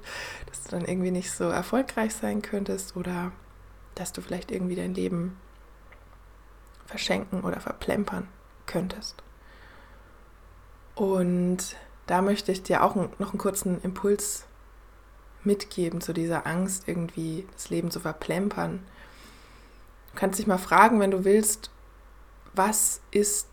dass 0.48 0.64
du 0.64 0.72
dann 0.72 0.86
irgendwie 0.86 1.12
nicht 1.12 1.32
so 1.32 1.46
erfolgreich 1.46 2.14
sein 2.14 2.42
könntest 2.42 2.96
oder 2.96 3.32
dass 3.96 4.12
du 4.12 4.22
vielleicht 4.22 4.52
irgendwie 4.52 4.76
dein 4.76 4.94
Leben 4.94 5.38
verschenken 6.86 7.42
oder 7.42 7.60
verplempern 7.60 8.28
könntest. 8.66 9.25
Und 10.96 11.76
da 12.08 12.22
möchte 12.22 12.52
ich 12.52 12.64
dir 12.64 12.84
auch 12.84 12.96
noch 12.96 13.32
einen 13.32 13.38
kurzen 13.38 13.82
Impuls 13.82 14.46
mitgeben 15.44 16.02
zu 16.02 16.14
dieser 16.14 16.48
Angst, 16.48 16.88
irgendwie 16.88 17.46
das 17.54 17.70
Leben 17.70 17.92
zu 17.92 18.00
verplempern. 18.00 18.86
Du 20.14 20.20
kannst 20.20 20.40
dich 20.40 20.48
mal 20.48 20.58
fragen, 20.58 21.00
wenn 21.00 21.12
du 21.12 21.26
willst, 21.26 21.70
was 22.54 23.02
ist 23.12 23.48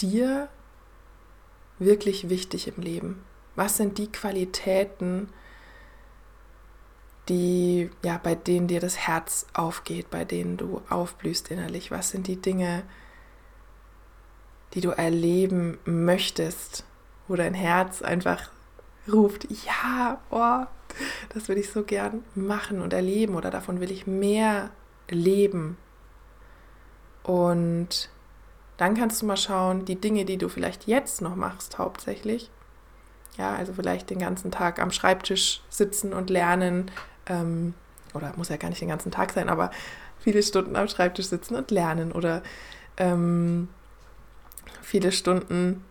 dir 0.00 0.48
wirklich 1.78 2.28
wichtig 2.28 2.68
im 2.68 2.82
Leben? 2.82 3.24
Was 3.56 3.76
sind 3.76 3.98
die 3.98 4.10
Qualitäten, 4.10 5.28
die, 7.28 7.90
ja, 8.02 8.18
bei 8.22 8.34
denen 8.34 8.68
dir 8.68 8.80
das 8.80 8.98
Herz 8.98 9.46
aufgeht, 9.54 10.10
bei 10.10 10.24
denen 10.24 10.56
du 10.56 10.82
aufblühst 10.90 11.50
innerlich? 11.50 11.90
Was 11.90 12.10
sind 12.10 12.26
die 12.26 12.40
Dinge, 12.40 12.82
die 12.82 13.01
du 14.80 14.90
erleben 14.90 15.78
möchtest, 15.84 16.84
wo 17.28 17.36
dein 17.36 17.54
Herz 17.54 18.02
einfach 18.02 18.50
ruft, 19.10 19.46
ja, 19.50 20.20
boah, 20.30 20.68
das 21.34 21.48
will 21.48 21.58
ich 21.58 21.70
so 21.70 21.82
gern 21.82 22.24
machen 22.34 22.80
und 22.80 22.92
erleben 22.92 23.34
oder 23.34 23.50
davon 23.50 23.80
will 23.80 23.90
ich 23.90 24.06
mehr 24.06 24.70
leben. 25.08 25.76
Und 27.22 28.10
dann 28.76 28.94
kannst 28.94 29.22
du 29.22 29.26
mal 29.26 29.36
schauen, 29.36 29.84
die 29.84 30.00
Dinge, 30.00 30.24
die 30.24 30.38
du 30.38 30.48
vielleicht 30.48 30.86
jetzt 30.86 31.20
noch 31.20 31.36
machst, 31.36 31.78
hauptsächlich. 31.78 32.50
Ja, 33.38 33.54
also 33.54 33.72
vielleicht 33.72 34.10
den 34.10 34.18
ganzen 34.18 34.50
Tag 34.50 34.80
am 34.80 34.90
Schreibtisch 34.90 35.62
sitzen 35.70 36.12
und 36.12 36.30
lernen. 36.30 36.90
Ähm, 37.26 37.74
oder 38.12 38.32
muss 38.36 38.48
ja 38.48 38.56
gar 38.56 38.68
nicht 38.68 38.80
den 38.80 38.88
ganzen 38.88 39.10
Tag 39.10 39.32
sein, 39.32 39.48
aber 39.48 39.70
viele 40.18 40.42
Stunden 40.42 40.76
am 40.76 40.88
Schreibtisch 40.88 41.26
sitzen 41.26 41.54
und 41.54 41.70
lernen. 41.70 42.12
Oder 42.12 42.42
ähm, 42.96 43.68
viele 44.80 45.12
Stunden 45.12 45.84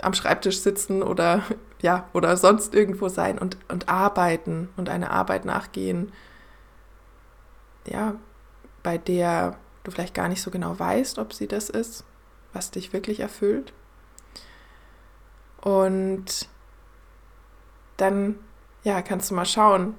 am 0.00 0.14
Schreibtisch 0.14 0.60
sitzen 0.60 1.02
oder 1.02 1.42
ja, 1.82 2.08
oder 2.12 2.36
sonst 2.36 2.74
irgendwo 2.74 3.08
sein 3.08 3.38
und, 3.38 3.56
und 3.68 3.88
arbeiten 3.88 4.68
und 4.76 4.88
eine 4.88 5.10
Arbeit 5.10 5.44
nachgehen, 5.44 6.12
ja, 7.86 8.14
bei 8.82 8.98
der 8.98 9.56
du 9.84 9.90
vielleicht 9.90 10.14
gar 10.14 10.28
nicht 10.28 10.42
so 10.42 10.50
genau 10.50 10.78
weißt, 10.78 11.18
ob 11.18 11.32
sie 11.32 11.46
das 11.46 11.70
ist, 11.70 12.04
was 12.52 12.70
dich 12.70 12.92
wirklich 12.92 13.20
erfüllt. 13.20 13.72
Und 15.60 16.48
dann, 17.96 18.38
ja, 18.82 19.02
kannst 19.02 19.30
du 19.30 19.34
mal 19.34 19.46
schauen, 19.46 19.94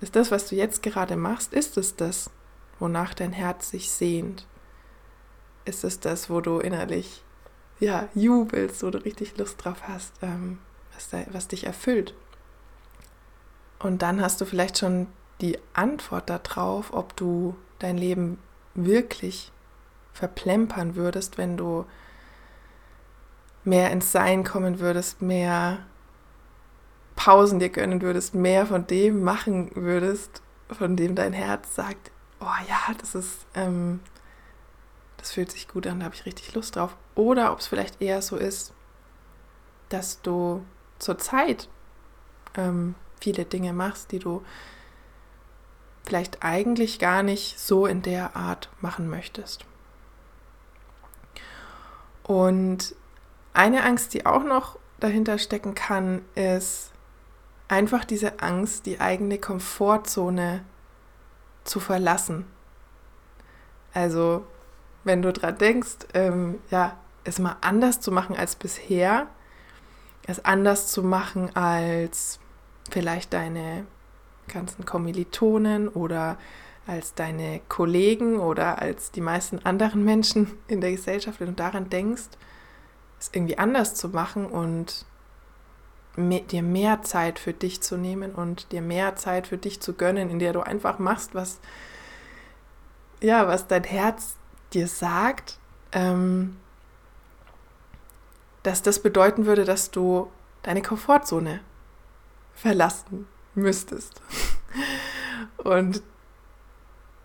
ist 0.00 0.16
das, 0.16 0.30
was 0.30 0.48
du 0.48 0.56
jetzt 0.56 0.82
gerade 0.82 1.16
machst, 1.16 1.52
ist 1.52 1.76
es 1.76 1.96
das, 1.96 2.30
wonach 2.78 3.14
dein 3.14 3.32
Herz 3.32 3.70
sich 3.70 3.90
sehnt? 3.90 4.46
Ist 5.66 5.84
es 5.84 6.00
das, 6.00 6.30
wo 6.30 6.40
du 6.40 6.58
innerlich, 6.58 7.22
ja, 7.78 8.08
jubelst, 8.14 8.82
wo 8.82 8.90
du 8.90 9.04
richtig 9.04 9.36
Lust 9.36 9.62
drauf 9.62 9.82
hast, 9.86 10.14
ähm, 10.22 10.58
was, 10.94 11.10
da, 11.10 11.18
was 11.32 11.48
dich 11.48 11.66
erfüllt? 11.66 12.14
Und 13.78 14.00
dann 14.00 14.22
hast 14.22 14.40
du 14.40 14.46
vielleicht 14.46 14.78
schon 14.78 15.08
die 15.42 15.58
Antwort 15.74 16.30
darauf, 16.30 16.94
ob 16.94 17.14
du 17.16 17.54
dein 17.78 17.98
Leben 17.98 18.38
wirklich 18.74 19.52
verplempern 20.14 20.96
würdest, 20.96 21.36
wenn 21.36 21.58
du 21.58 21.84
mehr 23.64 23.90
ins 23.90 24.12
Sein 24.12 24.44
kommen 24.44 24.80
würdest, 24.80 25.20
mehr 25.20 25.78
Pausen 27.16 27.58
dir 27.58 27.70
gönnen 27.70 28.00
würdest, 28.00 28.34
mehr 28.34 28.66
von 28.66 28.86
dem 28.86 29.22
machen 29.22 29.70
würdest, 29.74 30.42
von 30.70 30.96
dem 30.96 31.14
dein 31.14 31.32
Herz 31.32 31.74
sagt, 31.74 32.10
oh 32.40 32.64
ja, 32.68 32.94
das 32.98 33.14
ist, 33.14 33.46
ähm, 33.54 34.00
das 35.26 35.32
fühlt 35.32 35.50
sich 35.50 35.66
gut 35.66 35.88
an, 35.88 35.98
da 35.98 36.04
habe 36.04 36.14
ich 36.14 36.24
richtig 36.24 36.54
Lust 36.54 36.76
drauf. 36.76 36.96
Oder 37.16 37.52
ob 37.52 37.58
es 37.58 37.66
vielleicht 37.66 38.00
eher 38.00 38.22
so 38.22 38.36
ist, 38.36 38.72
dass 39.88 40.22
du 40.22 40.64
zurzeit 41.00 41.68
ähm, 42.56 42.94
viele 43.20 43.44
Dinge 43.44 43.72
machst, 43.72 44.12
die 44.12 44.20
du 44.20 44.44
vielleicht 46.04 46.44
eigentlich 46.44 47.00
gar 47.00 47.24
nicht 47.24 47.58
so 47.58 47.86
in 47.86 48.02
der 48.02 48.36
Art 48.36 48.70
machen 48.80 49.10
möchtest. 49.10 49.64
Und 52.22 52.94
eine 53.52 53.82
Angst, 53.82 54.14
die 54.14 54.26
auch 54.26 54.44
noch 54.44 54.78
dahinter 55.00 55.38
stecken 55.38 55.74
kann, 55.74 56.24
ist 56.36 56.92
einfach 57.66 58.04
diese 58.04 58.38
Angst, 58.38 58.86
die 58.86 59.00
eigene 59.00 59.38
Komfortzone 59.38 60.64
zu 61.64 61.80
verlassen. 61.80 62.46
Also, 63.92 64.46
wenn 65.06 65.22
du 65.22 65.32
dran 65.32 65.56
denkst, 65.56 65.98
ähm, 66.14 66.58
ja, 66.70 66.96
es 67.24 67.38
mal 67.38 67.56
anders 67.60 68.00
zu 68.00 68.12
machen 68.12 68.36
als 68.36 68.56
bisher, 68.56 69.28
es 70.26 70.44
anders 70.44 70.88
zu 70.88 71.02
machen 71.02 71.54
als 71.54 72.40
vielleicht 72.90 73.32
deine 73.32 73.86
ganzen 74.48 74.84
Kommilitonen 74.84 75.88
oder 75.88 76.38
als 76.86 77.14
deine 77.14 77.60
Kollegen 77.68 78.38
oder 78.38 78.80
als 78.80 79.10
die 79.10 79.20
meisten 79.20 79.58
anderen 79.60 80.04
Menschen 80.04 80.52
in 80.68 80.80
der 80.80 80.92
Gesellschaft, 80.92 81.40
wenn 81.40 81.48
du 81.48 81.54
daran 81.54 81.88
denkst, 81.88 82.28
es 83.18 83.30
irgendwie 83.32 83.58
anders 83.58 83.94
zu 83.94 84.08
machen 84.08 84.46
und 84.46 85.04
mehr, 86.16 86.40
dir 86.40 86.62
mehr 86.62 87.02
Zeit 87.02 87.38
für 87.38 87.52
dich 87.52 87.80
zu 87.80 87.96
nehmen 87.96 88.32
und 88.34 88.72
dir 88.72 88.82
mehr 88.82 89.16
Zeit 89.16 89.46
für 89.46 89.58
dich 89.58 89.80
zu 89.80 89.94
gönnen, 89.94 90.30
in 90.30 90.38
der 90.38 90.52
du 90.52 90.60
einfach 90.60 90.98
machst, 90.98 91.34
was 91.34 91.60
ja, 93.22 93.48
was 93.48 93.66
dein 93.66 93.84
Herz 93.84 94.36
dir 94.72 94.88
sagt, 94.88 95.58
ähm, 95.92 96.56
dass 98.62 98.82
das 98.82 99.00
bedeuten 99.00 99.46
würde, 99.46 99.64
dass 99.64 99.90
du 99.90 100.30
deine 100.62 100.82
Komfortzone 100.82 101.60
verlassen 102.54 103.26
müsstest. 103.54 104.20
Und 105.58 106.02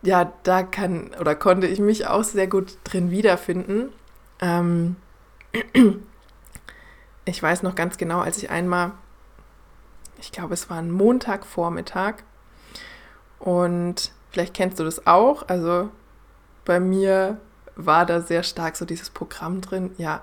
ja, 0.03 0.31
da 0.43 0.63
kann 0.63 1.11
oder 1.19 1.35
konnte 1.35 1.67
ich 1.67 1.79
mich 1.79 2.07
auch 2.07 2.23
sehr 2.23 2.47
gut 2.47 2.77
drin 2.83 3.11
wiederfinden. 3.11 3.91
Ähm, 4.39 4.95
ich 7.25 7.41
weiß 7.41 7.63
noch 7.63 7.75
ganz 7.75 7.97
genau, 7.97 8.19
als 8.19 8.37
ich 8.37 8.49
einmal, 8.49 8.91
ich 10.19 10.31
glaube, 10.31 10.53
es 10.53 10.69
war 10.69 10.77
ein 10.77 10.91
Montagvormittag 10.91 12.23
und 13.39 14.11
vielleicht 14.31 14.53
kennst 14.53 14.79
du 14.79 14.83
das 14.83 15.05
auch. 15.05 15.47
Also 15.47 15.89
bei 16.65 16.79
mir 16.79 17.37
war 17.75 18.05
da 18.05 18.21
sehr 18.21 18.43
stark 18.43 18.75
so 18.75 18.85
dieses 18.85 19.09
Programm 19.09 19.61
drin, 19.61 19.91
ja, 19.97 20.21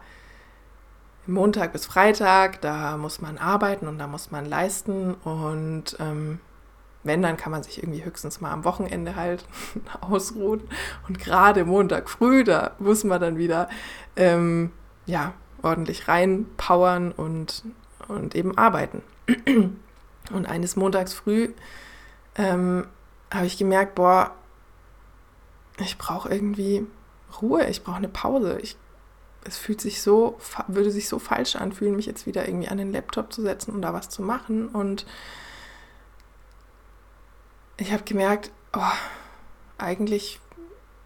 Montag 1.27 1.73
bis 1.73 1.85
Freitag, 1.85 2.63
da 2.63 2.97
muss 2.97 3.21
man 3.21 3.37
arbeiten 3.37 3.87
und 3.87 3.99
da 3.99 4.07
muss 4.07 4.31
man 4.31 4.47
leisten 4.47 5.13
und 5.15 5.97
ähm, 6.01 6.41
wenn, 7.05 7.23
dann 7.23 7.37
kann 7.37 7.53
man 7.53 7.63
sich 7.63 7.83
irgendwie 7.83 8.05
höchstens 8.05 8.41
mal 8.41 8.51
am 8.51 8.65
Wochenende 8.65 9.17
halt 9.17 9.45
ausruhen. 10.01 10.63
Und 11.07 11.19
gerade 11.19 11.65
Montag 11.65 12.09
früh, 12.09 12.45
da 12.45 12.73
muss 12.79 13.05
man 13.05 13.21
dann 13.21 13.39
wieder 13.39 13.69
ähm, 14.17 14.73
ja, 15.07 15.33
ordentlich 15.63 16.09
reinpowern 16.09 17.13
und, 17.13 17.65
und 18.09 18.35
eben 18.35 18.57
arbeiten. 18.57 19.03
Und 20.33 20.47
eines 20.47 20.77
Montags 20.77 21.15
früh 21.15 21.51
ähm, 22.37 22.87
habe 23.33 23.47
ich 23.47 23.59
gemerkt, 23.59 23.95
boah, 23.95 24.33
ich 25.81 25.99
brauche 25.99 26.29
irgendwie 26.29 26.87
Ruhe, 27.41 27.67
ich 27.69 27.83
brauche 27.83 27.97
eine 27.97 28.09
Pause. 28.09 28.59
Ich, 28.63 28.77
es 29.45 29.57
fühlt 29.57 29.81
sich 29.81 30.03
so, 30.03 30.39
würde 30.67 30.91
sich 30.91 31.09
so 31.09 31.19
falsch 31.19 31.57
anfühlen, 31.57 31.97
mich 31.97 32.07
jetzt 32.07 32.27
wieder 32.27 32.47
irgendwie 32.49 32.69
an 32.69 32.79
den 32.79 32.93
Laptop 32.93 33.33
zu 33.33 33.43
setzen 33.43 33.73
und 33.73 33.83
da 33.83 33.93
was 33.93 34.09
zu 34.09 34.23
machen. 34.23 34.69
Und 34.69 35.07
ich 37.77 37.93
habe 37.93 38.03
gemerkt, 38.05 38.51
oh, 38.75 38.81
eigentlich 39.79 40.41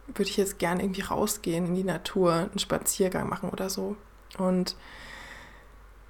würde 0.06 0.30
ich 0.30 0.36
jetzt 0.36 0.58
gern 0.58 0.80
irgendwie 0.80 1.02
rausgehen 1.02 1.66
in 1.66 1.74
die 1.74 1.84
Natur, 1.84 2.32
einen 2.32 2.58
Spaziergang 2.58 3.28
machen 3.28 3.50
oder 3.50 3.70
so. 3.70 3.96
Und 4.38 4.76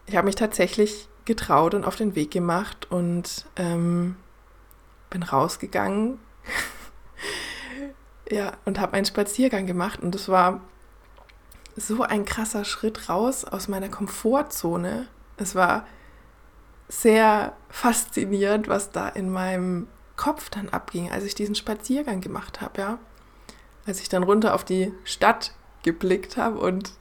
ich 0.07 0.16
habe 0.16 0.26
mich 0.26 0.37
tatsächlich 0.37 1.09
getraut 1.25 1.75
und 1.75 1.85
auf 1.85 1.97
den 1.97 2.14
Weg 2.14 2.31
gemacht 2.31 2.90
und 2.90 3.47
ähm, 3.57 4.16
bin 5.11 5.23
rausgegangen. 5.23 6.19
ja, 8.33 8.55
und 8.65 8.81
habe 8.81 8.95
einen 8.95 9.05
Spaziergang 9.05 9.67
gemacht 9.67 10.01
und 10.01 10.15
es 10.15 10.29
war 10.29 10.62
so 11.77 12.03
ein 12.03 12.25
krasser 12.25 12.65
Schritt 12.65 13.11
raus 13.11 13.45
aus 13.45 13.69
meiner 13.69 13.91
Komfortzone. 13.91 15.07
Es 15.37 15.55
war 15.55 15.87
sehr 16.89 17.53
faszinierend, 17.69 18.69
was 18.69 18.91
da 18.91 19.09
in 19.09 19.31
meinem 19.31 19.87
Kopf 20.17 20.49
dann 20.49 20.71
abging, 20.71 21.11
als 21.11 21.25
ich 21.25 21.35
diesen 21.35 21.55
Spaziergang 21.55 22.23
gemacht 22.23 22.62
habe, 22.62 22.81
ja. 22.81 22.99
Als 23.87 24.01
ich 24.01 24.09
dann 24.09 24.23
runter 24.23 24.55
auf 24.55 24.65
die 24.65 24.95
Stadt 25.05 25.53
geblickt 25.83 26.39
habe 26.39 26.59
und 26.59 26.93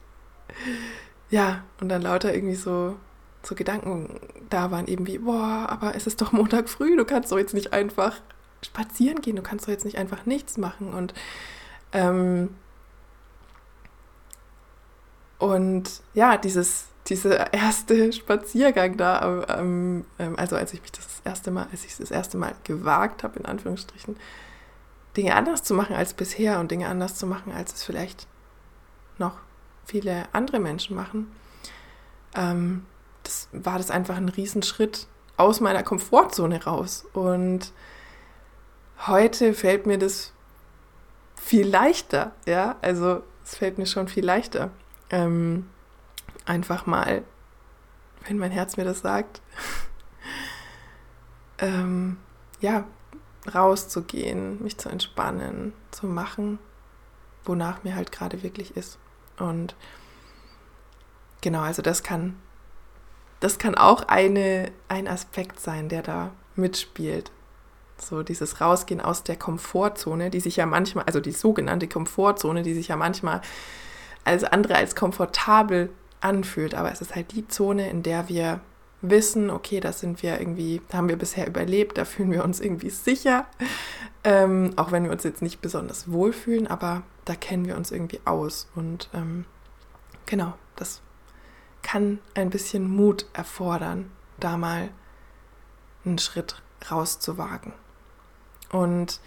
ja, 1.30 1.64
und 1.80 1.88
dann 1.88 2.02
lauter 2.02 2.34
irgendwie 2.34 2.56
so, 2.56 2.96
so 3.42 3.54
Gedanken 3.54 4.20
da 4.50 4.70
waren, 4.70 4.86
eben 4.86 5.06
wie, 5.06 5.18
boah, 5.18 5.66
aber 5.70 5.94
es 5.94 6.06
ist 6.06 6.20
doch 6.20 6.32
Montag 6.32 6.68
früh, 6.68 6.94
du 6.94 7.06
kannst 7.06 7.32
doch 7.32 7.38
jetzt 7.38 7.54
nicht 7.54 7.72
einfach 7.72 8.20
spazieren 8.64 9.20
gehen, 9.20 9.36
du 9.36 9.42
kannst 9.42 9.66
doch 9.66 9.72
jetzt 9.72 9.84
nicht 9.84 9.98
einfach 9.98 10.26
nichts 10.26 10.56
machen. 10.56 10.92
Und, 10.94 11.14
ähm, 11.92 12.50
und 15.38 16.02
ja, 16.14 16.36
dieses, 16.36 16.86
dieser 17.08 17.52
erste 17.52 18.12
Spaziergang 18.12 18.96
da, 18.96 19.44
ähm, 19.58 20.04
also 20.36 20.56
als 20.56 20.72
ich 20.72 20.82
mich 20.82 20.92
das 20.92 21.20
erste 21.24 21.50
Mal, 21.50 21.66
als 21.70 21.84
ich 21.84 21.96
das 21.96 22.10
erste 22.10 22.38
Mal 22.38 22.54
gewagt 22.64 23.22
habe, 23.24 23.38
in 23.38 23.46
Anführungsstrichen, 23.46 24.16
Dinge 25.16 25.34
anders 25.34 25.62
zu 25.62 25.74
machen 25.74 25.94
als 25.94 26.14
bisher 26.14 26.58
und 26.60 26.70
Dinge 26.70 26.88
anders 26.88 27.16
zu 27.16 27.26
machen, 27.26 27.52
als 27.52 27.74
es 27.74 27.82
vielleicht 27.82 28.26
noch 29.18 29.36
viele 29.84 30.26
andere 30.32 30.58
Menschen 30.58 30.96
machen, 30.96 31.30
ähm, 32.34 32.86
das 33.24 33.48
war 33.52 33.78
das 33.78 33.90
einfach 33.90 34.16
ein 34.16 34.28
Riesenschritt 34.28 35.06
aus 35.36 35.60
meiner 35.60 35.82
Komfortzone 35.82 36.64
raus. 36.64 37.04
Und 37.12 37.72
heute 39.06 39.54
fällt 39.54 39.86
mir 39.86 39.98
das 39.98 40.32
viel 41.36 41.66
leichter, 41.66 42.32
ja, 42.46 42.76
also 42.82 43.22
es 43.44 43.56
fällt 43.56 43.78
mir 43.78 43.86
schon 43.86 44.08
viel 44.08 44.24
leichter. 44.24 44.70
Ähm, 45.10 45.68
einfach 46.44 46.86
mal, 46.86 47.22
wenn 48.26 48.38
mein 48.38 48.52
Herz 48.52 48.76
mir 48.76 48.84
das 48.84 49.00
sagt, 49.00 49.42
ähm, 51.58 52.18
ja, 52.60 52.84
rauszugehen, 53.52 54.62
mich 54.62 54.78
zu 54.78 54.88
entspannen, 54.88 55.72
zu 55.90 56.06
machen, 56.06 56.58
wonach 57.44 57.82
mir 57.82 57.96
halt 57.96 58.12
gerade 58.12 58.42
wirklich 58.42 58.76
ist. 58.76 58.98
Und 59.38 59.74
genau, 61.40 61.62
also 61.62 61.82
das 61.82 62.02
kann, 62.04 62.36
das 63.40 63.58
kann 63.58 63.74
auch 63.74 64.04
eine, 64.04 64.70
ein 64.88 65.08
Aspekt 65.08 65.58
sein, 65.58 65.88
der 65.88 66.02
da 66.02 66.32
mitspielt. 66.54 67.32
So 68.02 68.22
dieses 68.22 68.60
Rausgehen 68.60 69.00
aus 69.00 69.22
der 69.22 69.36
Komfortzone, 69.36 70.30
die 70.30 70.40
sich 70.40 70.56
ja 70.56 70.66
manchmal, 70.66 71.04
also 71.04 71.20
die 71.20 71.32
sogenannte 71.32 71.88
Komfortzone, 71.88 72.62
die 72.62 72.74
sich 72.74 72.88
ja 72.88 72.96
manchmal 72.96 73.40
als 74.24 74.44
andere 74.44 74.76
als 74.76 74.94
komfortabel 74.94 75.90
anfühlt. 76.20 76.74
Aber 76.74 76.92
es 76.92 77.00
ist 77.00 77.14
halt 77.14 77.32
die 77.32 77.48
Zone, 77.48 77.88
in 77.88 78.02
der 78.02 78.28
wir 78.28 78.60
wissen, 79.02 79.50
okay, 79.50 79.80
das 79.80 80.00
sind 80.00 80.22
wir 80.22 80.38
irgendwie, 80.40 80.80
da 80.88 80.98
haben 80.98 81.08
wir 81.08 81.16
bisher 81.16 81.46
überlebt, 81.46 81.98
da 81.98 82.04
fühlen 82.04 82.30
wir 82.30 82.44
uns 82.44 82.60
irgendwie 82.60 82.90
sicher. 82.90 83.46
Ähm, 84.24 84.72
auch 84.76 84.92
wenn 84.92 85.04
wir 85.04 85.10
uns 85.10 85.24
jetzt 85.24 85.42
nicht 85.42 85.60
besonders 85.60 86.10
wohlfühlen, 86.10 86.68
aber 86.68 87.02
da 87.24 87.34
kennen 87.34 87.66
wir 87.66 87.76
uns 87.76 87.90
irgendwie 87.90 88.20
aus. 88.24 88.68
Und 88.74 89.10
ähm, 89.12 89.44
genau, 90.26 90.54
das 90.76 91.02
kann 91.82 92.20
ein 92.34 92.50
bisschen 92.50 92.88
Mut 92.88 93.26
erfordern, 93.32 94.10
da 94.38 94.56
mal 94.56 94.90
einen 96.04 96.18
Schritt 96.18 96.62
rauszuwagen. 96.90 97.72
Und 98.72 99.20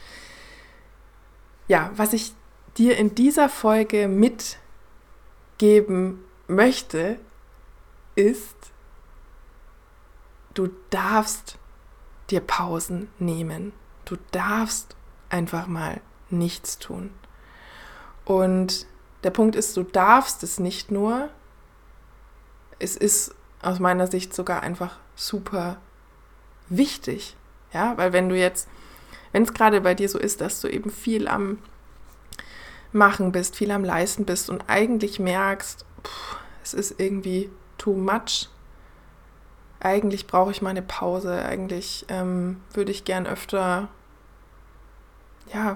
ja, 1.68 1.92
was 1.96 2.14
ich 2.14 2.34
dir 2.78 2.98
in 2.98 3.16
dieser 3.16 3.48
Folge 3.48 4.08
mitgeben 4.08 6.24
möchte, 6.48 7.20
ist, 8.16 8.56
du 10.54 10.70
darfst 10.90 11.58
dir 12.30 12.42
Pausen 12.42 13.10
nehmen. 13.20 13.74
Du 14.06 14.18
darfst 14.32 14.96
einfach 15.30 15.68
mal 15.68 16.02
nichts 16.30 16.80
tun. 16.80 17.12
Und 18.26 18.88
der 19.24 19.32
Punkt 19.32 19.56
ist, 19.56 19.78
du 19.78 19.84
darfst 19.84 20.44
es 20.44 20.60
nicht 20.60 20.92
nur. 20.92 21.30
Es 22.80 22.96
ist 22.96 23.34
aus 23.62 23.80
meiner 23.80 24.08
Sicht 24.08 24.34
sogar 24.34 24.62
einfach 24.62 24.98
super 25.16 25.78
wichtig. 26.70 27.36
Ja, 27.74 27.98
weil 27.98 28.14
wenn 28.14 28.30
du 28.30 28.38
jetzt, 28.38 28.68
wenn 29.36 29.44
es 29.44 29.54
gerade 29.54 29.82
bei 29.82 29.94
dir 29.94 30.08
so 30.08 30.18
ist, 30.18 30.40
dass 30.40 30.62
du 30.62 30.70
eben 30.70 30.90
viel 30.90 31.28
am 31.28 31.58
Machen 32.94 33.34
bist, 33.34 33.58
viel 33.58 33.70
am 33.72 33.84
Leisten 33.84 34.24
bist 34.24 34.50
und 34.50 34.70
eigentlich 34.70 35.20
merkst, 35.20 35.86
pff, 36.06 36.38
es 36.64 36.74
ist 36.74 37.02
irgendwie 37.02 37.50
too 37.78 37.96
much. 37.96 38.48
Eigentlich 39.82 40.26
brauche 40.26 40.52
ich 40.52 40.62
mal 40.62 40.70
eine 40.70 40.82
Pause. 40.82 41.44
Eigentlich 41.44 42.06
ähm, 42.08 42.62
würde 42.74 42.94
ich 42.94 43.04
gern 43.04 43.28
öfter 43.28 43.90
ja, 45.54 45.76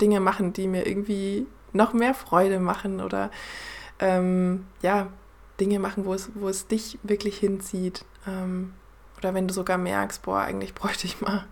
Dinge 0.00 0.20
machen, 0.20 0.52
die 0.52 0.68
mir 0.68 0.86
irgendwie 0.86 1.48
noch 1.72 1.92
mehr 1.92 2.14
Freude 2.14 2.60
machen 2.60 3.00
oder 3.00 3.32
ähm, 3.98 4.68
ja, 4.82 5.08
Dinge 5.58 5.80
machen, 5.80 6.04
wo 6.04 6.14
es, 6.14 6.30
wo 6.36 6.48
es 6.48 6.68
dich 6.68 6.96
wirklich 7.02 7.38
hinzieht. 7.38 8.04
Ähm, 8.28 8.72
oder 9.18 9.34
wenn 9.34 9.48
du 9.48 9.52
sogar 9.52 9.78
merkst, 9.78 10.22
boah, 10.22 10.42
eigentlich 10.42 10.74
bräuchte 10.74 11.08
ich 11.08 11.20
mal 11.20 11.44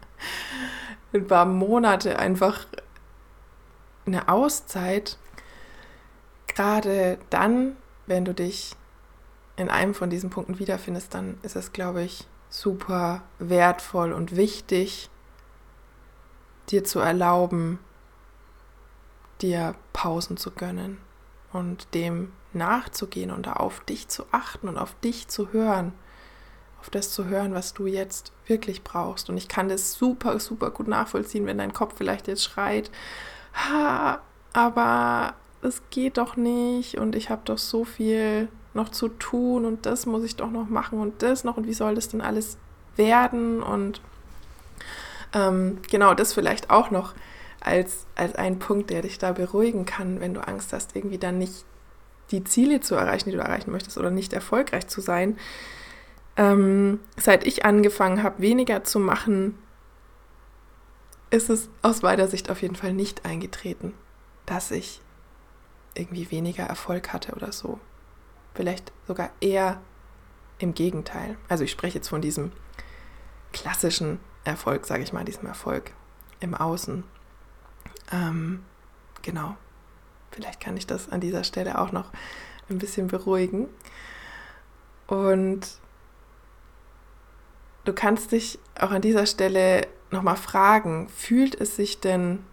ein 1.13 1.27
paar 1.27 1.47
Monate 1.47 2.19
einfach 2.19 2.67
eine 4.07 4.29
Auszeit. 4.29 5.19
Gerade 6.47 7.19
dann, 7.31 7.77
wenn 8.07 8.25
du 8.25 8.35
dich 8.35 8.75
in 9.57 9.69
einem 9.69 9.95
von 9.95 10.11
diesen 10.11 10.31
Punkten 10.31 10.59
wiederfindest, 10.59 11.15
dann 11.15 11.39
ist 11.43 11.57
es, 11.57 11.73
glaube 11.73 12.03
ich, 12.03 12.27
super 12.49 13.23
wertvoll 13.39 14.13
und 14.13 14.37
wichtig, 14.37 15.11
dir 16.71 16.85
zu 16.85 17.01
erlauben, 17.01 17.79
dir 19.41 19.75
Pausen 19.93 20.37
zu 20.37 20.51
gönnen 20.51 20.99
und 21.53 21.95
dem 21.95 22.33
nachzugehen 22.53 23.31
und 23.31 23.49
auf 23.49 23.81
dich 23.81 24.09
zu 24.09 24.25
achten 24.33 24.69
und 24.69 24.79
auf 24.79 24.95
dich 25.01 25.29
zu 25.29 25.53
hören, 25.53 25.93
auf 26.81 26.91
das 26.91 27.11
zu 27.11 27.27
hören, 27.27 27.55
was 27.55 27.75
du 27.75 27.87
jetzt 27.87 28.33
wirklich 28.47 28.83
brauchst. 28.83 29.29
Und 29.31 29.37
ich 29.37 29.49
kann 29.49 29.69
das 29.69 29.95
super, 29.95 30.39
super 30.41 30.71
gut 30.71 30.89
nachvollziehen, 30.89 31.47
wenn 31.47 31.59
dein 31.59 31.73
Kopf 31.73 31.95
vielleicht 31.97 32.29
jetzt 32.29 32.45
schreit, 32.45 32.91
ha, 33.55 34.21
aber 34.53 35.35
es 35.63 35.83
geht 35.91 36.19
doch 36.19 36.37
nicht 36.37 36.99
und 36.99 37.17
ich 37.17 37.31
habe 37.31 37.43
doch 37.45 37.59
so 37.59 37.85
viel 37.85 38.49
noch 38.75 38.91
zu 38.91 39.09
tun 39.09 39.65
und 39.65 39.87
das 39.87 40.07
muss 40.07 40.23
ich 40.23 40.37
doch 40.37 40.51
noch 40.51 40.69
machen 40.69 41.01
und 41.01 41.23
das 41.23 41.43
noch 41.45 41.57
und 41.57 41.67
wie 41.67 41.75
soll 41.75 41.95
das 41.95 42.09
denn 42.09 42.21
alles 42.21 42.59
werden 42.97 43.63
und 43.63 44.01
ähm, 45.35 45.79
genau 45.91 46.15
das 46.15 46.33
vielleicht 46.33 46.71
auch 46.71 46.91
noch 46.91 47.15
als, 47.61 48.07
als 48.15 48.35
ein 48.37 48.59
Punkt, 48.59 48.91
der 48.91 49.03
dich 49.03 49.19
da 49.19 49.33
beruhigen 49.33 49.85
kann, 49.85 50.21
wenn 50.21 50.35
du 50.35 50.47
Angst 50.47 50.73
hast, 50.73 50.95
irgendwie 50.95 51.19
dann 51.19 51.39
nicht 51.39 51.65
die 52.31 52.45
Ziele 52.45 52.81
zu 52.81 52.95
erreichen, 52.95 53.31
die 53.31 53.37
du 53.37 53.43
erreichen 53.43 53.73
möchtest 53.73 53.99
oder 53.99 54.11
nicht 54.11 54.33
erfolgreich 54.33 54.87
zu 54.87 55.01
sein. 55.01 55.37
Ähm, 56.39 57.01
seit 57.17 57.45
ich 57.47 57.65
angefangen 57.65 58.23
habe, 58.23 58.41
weniger 58.41 58.85
zu 58.85 59.01
machen, 59.01 59.59
ist 61.31 61.51
es 61.51 61.69
aus 61.83 62.01
meiner 62.03 62.29
Sicht 62.29 62.51
auf 62.51 62.63
jeden 62.63 62.77
Fall 62.77 62.93
nicht 62.93 63.27
eingetreten, 63.27 63.93
dass 64.47 64.71
ich 64.71 65.03
irgendwie 65.95 66.31
weniger 66.31 66.65
Erfolg 66.65 67.13
hatte 67.13 67.33
oder 67.33 67.53
so. 67.53 67.81
Vielleicht 68.55 68.93
sogar 69.07 69.31
eher 69.41 69.81
im 70.59 70.75
Gegenteil. 70.75 71.37
Also 71.49 71.65
ich 71.65 71.73
spreche 71.73 71.99
jetzt 71.99 72.09
von 72.09 72.21
diesem 72.21 72.53
klassischen 73.53 74.21
Erfolg, 74.45 74.87
sage 74.87 75.03
ich 75.03 75.13
mal, 75.13 75.25
diesem 75.25 75.47
Erfolg 75.47 75.93
im 76.41 76.55
Außen. 76.55 77.03
Ähm, 78.13 78.65
genau. 79.23 79.57
Vielleicht 80.31 80.61
kann 80.61 80.77
ich 80.77 80.87
das 80.87 81.09
an 81.09 81.21
dieser 81.21 81.43
Stelle 81.43 81.81
auch 81.81 81.91
noch 81.91 82.13
ein 82.71 82.79
bisschen 82.79 83.09
beruhigen. 83.09 83.69
Und 85.09 85.81
du 87.89 87.95
kannst 87.95 88.33
dich 88.33 88.59
auch 88.79 88.91
an 88.91 89.01
dieser 89.01 89.25
Stelle 89.25 89.87
nochmal 90.11 90.37
fragen, 90.37 91.09
fühlt 91.09 91.59
es 91.59 91.75
sich 91.75 92.01
denn 92.01 92.45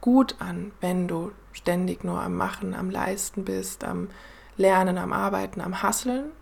gut 0.00 0.36
an, 0.38 0.72
wenn 0.80 1.06
du 1.08 1.32
ständig 1.52 2.04
nur 2.04 2.22
am 2.22 2.36
Machen, 2.36 2.74
am 2.74 2.88
Leisten 2.90 3.44
bist, 3.44 3.84
am 3.84 4.08
Lernen, 4.56 4.96
am 4.96 5.12
Arbeiten, 5.12 5.60
am 5.60 5.82
Hasseln? 5.82 6.32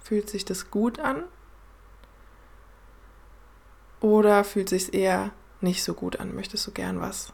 Fühlt 0.00 0.28
sich 0.28 0.44
das 0.44 0.70
gut 0.70 0.98
an? 0.98 1.22
Oder 4.00 4.42
fühlt 4.42 4.68
sich 4.68 4.92
eher 4.92 5.30
nicht 5.60 5.84
so 5.84 5.94
gut 5.94 6.18
an? 6.18 6.34
Möchtest 6.34 6.66
du 6.66 6.72
gern 6.72 7.00
was 7.00 7.32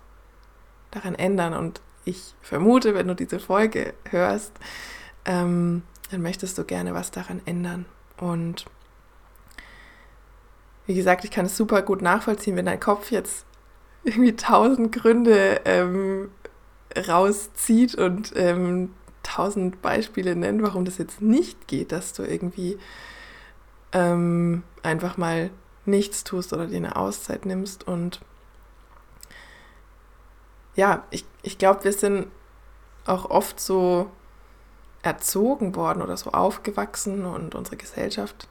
daran 0.90 1.14
ändern? 1.14 1.54
Und 1.54 1.80
ich 2.04 2.34
vermute, 2.42 2.94
wenn 2.94 3.08
du 3.08 3.14
diese 3.14 3.40
Folge 3.40 3.94
hörst, 4.04 4.52
ähm, 5.24 5.82
dann 6.10 6.20
möchtest 6.20 6.58
du 6.58 6.64
gerne 6.64 6.92
was 6.92 7.10
daran 7.10 7.40
ändern. 7.46 7.86
Und 8.18 8.66
wie 10.86 10.94
gesagt, 10.94 11.24
ich 11.24 11.30
kann 11.30 11.46
es 11.46 11.56
super 11.56 11.82
gut 11.82 12.02
nachvollziehen, 12.02 12.56
wenn 12.56 12.66
dein 12.66 12.80
Kopf 12.80 13.10
jetzt 13.10 13.44
irgendwie 14.04 14.34
tausend 14.36 14.92
Gründe 14.92 15.60
ähm, 15.64 16.30
rauszieht 16.96 17.94
und 17.94 18.32
ähm, 18.36 18.94
tausend 19.22 19.82
Beispiele 19.82 20.34
nennt, 20.34 20.62
warum 20.62 20.84
das 20.84 20.98
jetzt 20.98 21.20
nicht 21.20 21.68
geht, 21.68 21.92
dass 21.92 22.12
du 22.12 22.22
irgendwie 22.22 22.78
ähm, 23.92 24.62
einfach 24.82 25.16
mal 25.16 25.50
nichts 25.84 26.24
tust 26.24 26.52
oder 26.52 26.66
dir 26.66 26.76
eine 26.76 26.96
Auszeit 26.96 27.46
nimmst. 27.46 27.86
Und 27.86 28.20
ja, 30.74 31.04
ich, 31.10 31.24
ich 31.42 31.58
glaube, 31.58 31.84
wir 31.84 31.92
sind 31.92 32.26
auch 33.06 33.28
oft 33.30 33.60
so 33.60 34.10
erzogen 35.02 35.74
worden 35.74 36.02
oder 36.02 36.16
so 36.16 36.30
aufgewachsen 36.30 37.24
und 37.24 37.54
unsere 37.54 37.76
Gesellschaft 37.76 38.48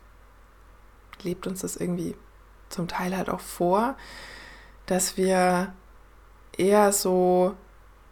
lebt 1.23 1.47
uns 1.47 1.61
das 1.61 1.75
irgendwie 1.75 2.15
zum 2.69 2.87
Teil 2.87 3.15
halt 3.15 3.29
auch 3.29 3.39
vor, 3.39 3.95
dass 4.85 5.17
wir 5.17 5.73
eher 6.57 6.91
so 6.91 7.55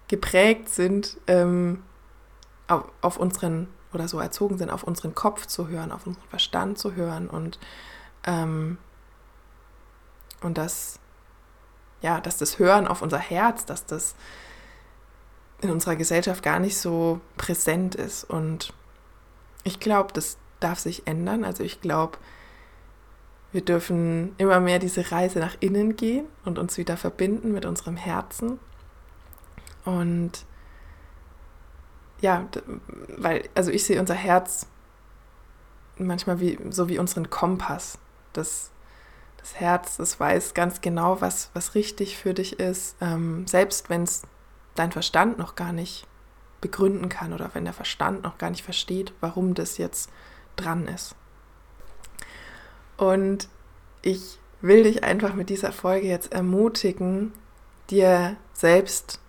geprägt 0.07 0.69
sind, 0.69 1.17
ähm, 1.27 1.83
auf, 2.67 2.85
auf, 3.01 3.17
unseren 3.17 3.67
oder 3.93 4.07
so 4.07 4.19
erzogen 4.19 4.57
sind, 4.57 4.69
auf 4.69 4.83
unseren 4.83 5.15
Kopf 5.15 5.45
zu 5.45 5.67
hören, 5.67 5.91
auf 5.91 6.05
unseren 6.05 6.27
Verstand 6.29 6.77
zu 6.77 6.95
hören 6.95 7.29
und, 7.29 7.59
ähm, 8.25 8.77
und 10.41 10.57
das, 10.57 10.99
ja, 12.01 12.21
dass 12.21 12.37
das 12.37 12.59
Hören 12.59 12.87
auf 12.87 13.01
unser 13.01 13.19
Herz, 13.19 13.65
dass 13.65 13.85
das 13.85 14.15
in 15.61 15.71
unserer 15.71 15.95
Gesellschaft 15.95 16.43
gar 16.43 16.59
nicht 16.59 16.77
so 16.77 17.19
präsent 17.37 17.95
ist. 17.95 18.23
Und 18.23 18.73
ich 19.63 19.79
glaube, 19.79 20.13
das 20.13 20.37
darf 20.59 20.79
sich 20.79 21.07
ändern. 21.07 21.43
Also 21.43 21.63
ich 21.63 21.81
glaube, 21.81 22.17
wir 23.51 23.61
dürfen 23.61 24.35
immer 24.37 24.59
mehr 24.59 24.79
diese 24.79 25.11
Reise 25.11 25.39
nach 25.39 25.55
innen 25.59 25.95
gehen 25.95 26.25
und 26.45 26.59
uns 26.59 26.77
wieder 26.77 26.97
verbinden 26.97 27.53
mit 27.53 27.65
unserem 27.65 27.95
Herzen. 27.95 28.59
Und 29.85 30.45
ja, 32.19 32.47
weil, 33.17 33.47
also 33.55 33.71
ich 33.71 33.85
sehe 33.85 33.99
unser 33.99 34.15
Herz 34.15 34.67
manchmal 35.97 36.39
wie, 36.39 36.59
so 36.69 36.89
wie 36.89 36.99
unseren 36.99 37.29
Kompass. 37.29 37.97
Das, 38.33 38.71
das 39.37 39.59
Herz, 39.59 39.97
das 39.97 40.19
weiß 40.19 40.53
ganz 40.53 40.81
genau, 40.81 41.21
was, 41.21 41.49
was 41.53 41.75
richtig 41.75 42.17
für 42.17 42.33
dich 42.33 42.59
ist, 42.59 42.95
ähm, 43.01 43.47
selbst 43.47 43.89
wenn 43.89 44.03
es 44.03 44.23
dein 44.75 44.91
Verstand 44.91 45.37
noch 45.37 45.55
gar 45.55 45.71
nicht 45.71 46.05
begründen 46.61 47.09
kann 47.09 47.33
oder 47.33 47.51
wenn 47.53 47.65
der 47.65 47.73
Verstand 47.73 48.23
noch 48.23 48.37
gar 48.37 48.49
nicht 48.49 48.63
versteht, 48.63 49.13
warum 49.21 49.53
das 49.53 49.77
jetzt 49.77 50.09
dran 50.55 50.87
ist. 50.87 51.15
Und 52.97 53.47
ich 54.01 54.39
will 54.61 54.83
dich 54.83 55.03
einfach 55.03 55.33
mit 55.33 55.49
dieser 55.49 55.71
Folge 55.71 56.07
jetzt 56.07 56.33
ermutigen, 56.33 57.31
dir 57.89 58.35
selbst 58.53 59.19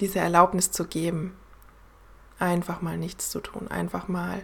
diese 0.00 0.20
Erlaubnis 0.20 0.70
zu 0.70 0.86
geben, 0.86 1.36
einfach 2.38 2.80
mal 2.82 2.96
nichts 2.96 3.30
zu 3.30 3.40
tun, 3.40 3.68
einfach 3.68 4.08
mal 4.08 4.42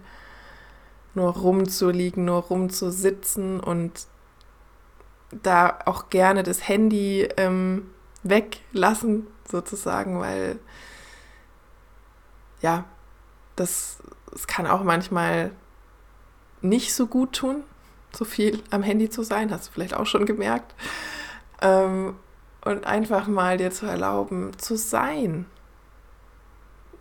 nur 1.14 1.34
rumzuliegen, 1.36 2.24
nur 2.24 2.42
rumzusitzen 2.42 3.60
und 3.60 4.06
da 5.30 5.78
auch 5.84 6.10
gerne 6.10 6.42
das 6.42 6.66
Handy 6.68 7.28
ähm, 7.36 7.90
weglassen, 8.22 9.26
sozusagen, 9.50 10.20
weil 10.20 10.58
ja, 12.60 12.84
das, 13.56 13.98
das 14.30 14.46
kann 14.46 14.66
auch 14.66 14.82
manchmal 14.82 15.52
nicht 16.60 16.94
so 16.94 17.06
gut 17.06 17.32
tun, 17.34 17.64
so 18.14 18.24
viel 18.24 18.62
am 18.70 18.82
Handy 18.82 19.10
zu 19.10 19.22
sein, 19.22 19.50
hast 19.50 19.68
du 19.68 19.72
vielleicht 19.72 19.94
auch 19.94 20.06
schon 20.06 20.26
gemerkt. 20.26 20.74
Ähm, 21.60 22.16
und 22.64 22.86
einfach 22.86 23.26
mal 23.26 23.56
dir 23.56 23.70
zu 23.70 23.86
erlauben, 23.86 24.56
zu 24.58 24.76
sein, 24.76 25.46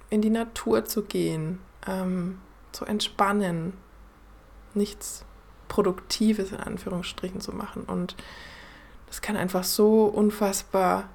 in 0.10 0.22
die 0.22 0.30
Natur 0.30 0.86
zu 0.86 1.04
gehen, 1.04 1.60
ähm, 1.88 2.40
zu 2.72 2.86
entspannen, 2.86 3.74
nichts 4.74 5.24
Produktives 5.68 6.52
in 6.52 6.60
Anführungsstrichen 6.60 7.42
zu 7.42 7.54
machen. 7.54 7.84
Und 7.84 8.16
das 9.08 9.22
kann 9.22 9.38
einfach 9.38 9.64
so 9.64 10.06
unfassbar 10.06 11.10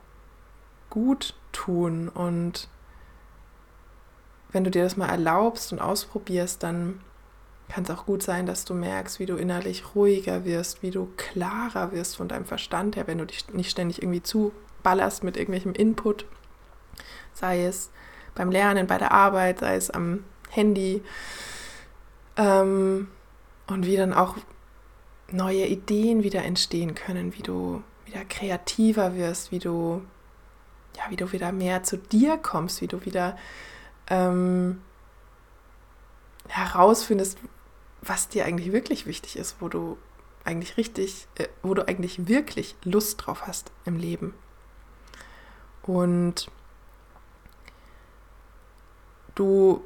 gut 0.90 1.34
tun. 1.52 2.08
Und 2.08 2.68
wenn 4.52 4.64
du 4.64 4.70
dir 4.70 4.84
das 4.84 4.96
mal 4.96 5.08
erlaubst 5.08 5.72
und 5.72 5.80
ausprobierst, 5.80 6.62
dann 6.62 7.00
kann 7.68 7.84
es 7.84 7.90
auch 7.90 8.06
gut 8.06 8.22
sein, 8.22 8.46
dass 8.46 8.64
du 8.64 8.74
merkst, 8.74 9.18
wie 9.18 9.26
du 9.26 9.36
innerlich 9.36 9.94
ruhiger 9.94 10.44
wirst, 10.44 10.82
wie 10.82 10.90
du 10.90 11.08
klarer 11.16 11.92
wirst 11.92 12.16
von 12.16 12.28
deinem 12.28 12.44
Verstand 12.44 12.96
her, 12.96 13.06
wenn 13.06 13.18
du 13.18 13.26
dich 13.26 13.48
nicht 13.52 13.70
ständig 13.70 14.02
irgendwie 14.02 14.22
zuballerst 14.22 15.24
mit 15.24 15.36
irgendwelchem 15.36 15.72
Input, 15.72 16.26
sei 17.34 17.64
es 17.64 17.90
beim 18.34 18.50
Lernen, 18.50 18.86
bei 18.86 18.98
der 18.98 19.12
Arbeit, 19.12 19.60
sei 19.60 19.76
es 19.76 19.90
am 19.90 20.24
Handy. 20.50 21.02
Ähm, 22.36 23.08
und 23.66 23.86
wie 23.86 23.96
dann 23.96 24.12
auch 24.12 24.36
neue 25.32 25.66
Ideen 25.66 26.22
wieder 26.22 26.44
entstehen 26.44 26.94
können, 26.94 27.34
wie 27.36 27.42
du 27.42 27.82
wieder 28.04 28.24
kreativer 28.24 29.16
wirst, 29.16 29.50
wie 29.50 29.58
du, 29.58 30.02
ja, 30.96 31.02
wie 31.08 31.16
du 31.16 31.32
wieder 31.32 31.50
mehr 31.50 31.82
zu 31.82 31.98
dir 31.98 32.36
kommst, 32.38 32.80
wie 32.80 32.86
du 32.86 33.04
wieder 33.04 33.36
ähm, 34.08 34.80
herausfindest, 36.48 37.38
was 38.06 38.28
dir 38.28 38.44
eigentlich 38.44 38.72
wirklich 38.72 39.06
wichtig 39.06 39.36
ist, 39.36 39.56
wo 39.60 39.68
du 39.68 39.98
eigentlich 40.44 40.76
richtig, 40.76 41.26
äh, 41.36 41.48
wo 41.62 41.74
du 41.74 41.86
eigentlich 41.86 42.28
wirklich 42.28 42.76
Lust 42.84 43.26
drauf 43.26 43.46
hast 43.46 43.72
im 43.84 43.96
Leben. 43.96 44.34
Und 45.82 46.48
du 49.34 49.82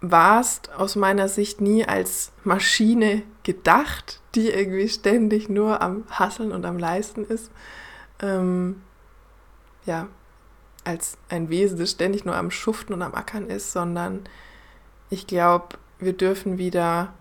warst 0.00 0.72
aus 0.72 0.96
meiner 0.96 1.28
Sicht 1.28 1.60
nie 1.60 1.86
als 1.86 2.32
Maschine 2.44 3.22
gedacht, 3.44 4.20
die 4.34 4.48
irgendwie 4.48 4.88
ständig 4.88 5.48
nur 5.48 5.80
am 5.80 6.04
Hasseln 6.10 6.52
und 6.52 6.64
am 6.64 6.78
Leisten 6.78 7.24
ist. 7.24 7.50
Ähm, 8.20 8.82
ja, 9.86 10.08
als 10.84 11.16
ein 11.28 11.48
Wesen, 11.48 11.78
das 11.78 11.92
ständig 11.92 12.24
nur 12.24 12.36
am 12.36 12.50
Schuften 12.50 12.92
und 12.92 13.02
am 13.02 13.14
Ackern 13.14 13.48
ist, 13.48 13.72
sondern 13.72 14.24
ich 15.10 15.26
glaube, 15.26 15.78
wir 16.04 16.12
dürfen 16.12 16.58
wieder 16.58 17.14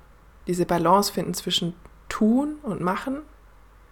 diese 0.47 0.65
Balance 0.65 1.13
finden 1.13 1.33
zwischen 1.33 1.75
tun 2.09 2.55
und 2.63 2.81
machen 2.81 3.21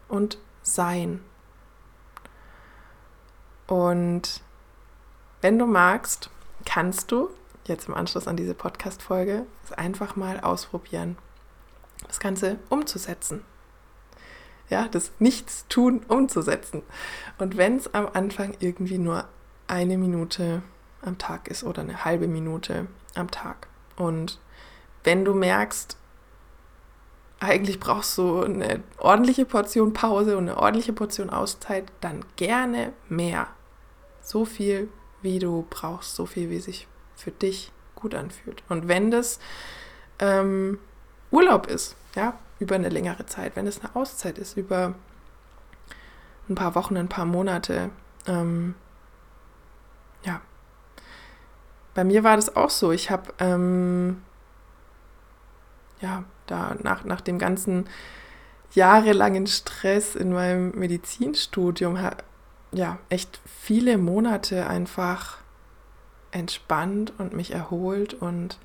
und 0.08 0.38
sein. 0.62 1.21
Und 3.67 4.41
wenn 5.41 5.60
du 5.60 5.65
magst, 5.65 6.30
kannst 6.65 7.12
du 7.12 7.30
jetzt 7.65 7.88
im 7.88 7.93
Anschluss 7.93 8.28
an 8.28 8.36
diese 8.36 8.56
Podcast-Folge 8.56 9.45
es 9.63 9.71
einfach 9.71 10.15
mal 10.15 10.39
ausprobieren, 10.39 11.17
das 12.08 12.19
Ganze 12.19 12.58
umzusetzen. 12.69 13.43
Ja, 14.69 14.88
das 14.88 15.12
Nichtstun 15.19 16.02
umzusetzen. 16.08 16.84
Und 17.38 17.58
wenn 17.58 17.78
es 17.78 17.93
am 17.93 18.08
Anfang 18.13 18.56
irgendwie 18.60 18.97
nur 18.97 19.25
eine 19.67 19.97
Minute 19.97 20.62
am 21.02 21.17
Tag 21.17 21.47
ist 21.47 21.63
oder 21.63 21.82
eine 21.82 22.06
halbe 22.06 22.28
Minute 22.28 22.88
am 23.15 23.32
Tag. 23.32 23.67
Und 23.95 24.39
wenn 25.03 25.25
du 25.25 25.33
merkst, 25.33 25.97
eigentlich 27.39 27.79
brauchst 27.79 28.17
du 28.17 28.43
eine 28.43 28.83
ordentliche 28.97 29.45
Portion 29.45 29.93
Pause 29.93 30.38
und 30.38 30.49
eine 30.49 30.57
ordentliche 30.57 30.93
Portion 30.93 31.29
Auszeit, 31.29 31.85
dann 32.01 32.25
gerne 32.35 32.93
mehr. 33.07 33.47
So 34.21 34.45
viel, 34.45 34.89
wie 35.21 35.39
du 35.39 35.65
brauchst, 35.69 36.15
so 36.15 36.25
viel, 36.25 36.49
wie 36.49 36.59
sich 36.59 36.88
für 37.15 37.31
dich 37.31 37.71
gut 37.95 38.13
anfühlt. 38.13 38.63
Und 38.67 38.88
wenn 38.88 39.12
das 39.12 39.39
ähm, 40.19 40.79
Urlaub 41.31 41.67
ist, 41.67 41.95
ja, 42.15 42.38
über 42.59 42.75
eine 42.75 42.89
längere 42.89 43.25
Zeit, 43.25 43.55
wenn 43.55 43.67
es 43.67 43.79
eine 43.79 43.95
Auszeit 43.95 44.38
ist, 44.38 44.57
über 44.57 44.95
ein 46.49 46.55
paar 46.55 46.75
Wochen, 46.75 46.97
ein 46.97 47.09
paar 47.09 47.25
Monate, 47.25 47.89
ähm, 48.27 48.75
ja. 50.23 50.41
Bei 51.93 52.03
mir 52.03 52.23
war 52.23 52.35
das 52.35 52.55
auch 52.55 52.69
so. 52.69 52.91
Ich 52.91 53.09
habe, 53.09 53.33
ähm, 53.39 54.21
ja, 56.01 56.23
da 56.47 56.75
nach, 56.81 57.03
nach 57.03 57.21
dem 57.21 57.39
ganzen 57.39 57.85
jahrelangen 58.73 59.47
Stress 59.47 60.15
in 60.15 60.31
meinem 60.31 60.71
Medizinstudium, 60.71 61.97
ja, 62.71 62.99
echt 63.09 63.39
viele 63.45 63.97
Monate 63.97 64.67
einfach 64.67 65.38
entspannt 66.31 67.13
und 67.17 67.33
mich 67.33 67.53
erholt 67.53 68.13
und 68.13 68.59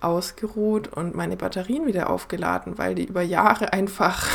ausgeruht 0.00 0.88
und 0.88 1.14
meine 1.14 1.36
Batterien 1.36 1.86
wieder 1.86 2.10
aufgeladen, 2.10 2.76
weil 2.76 2.94
die 2.94 3.06
über 3.06 3.22
Jahre 3.22 3.72
einfach 3.72 4.28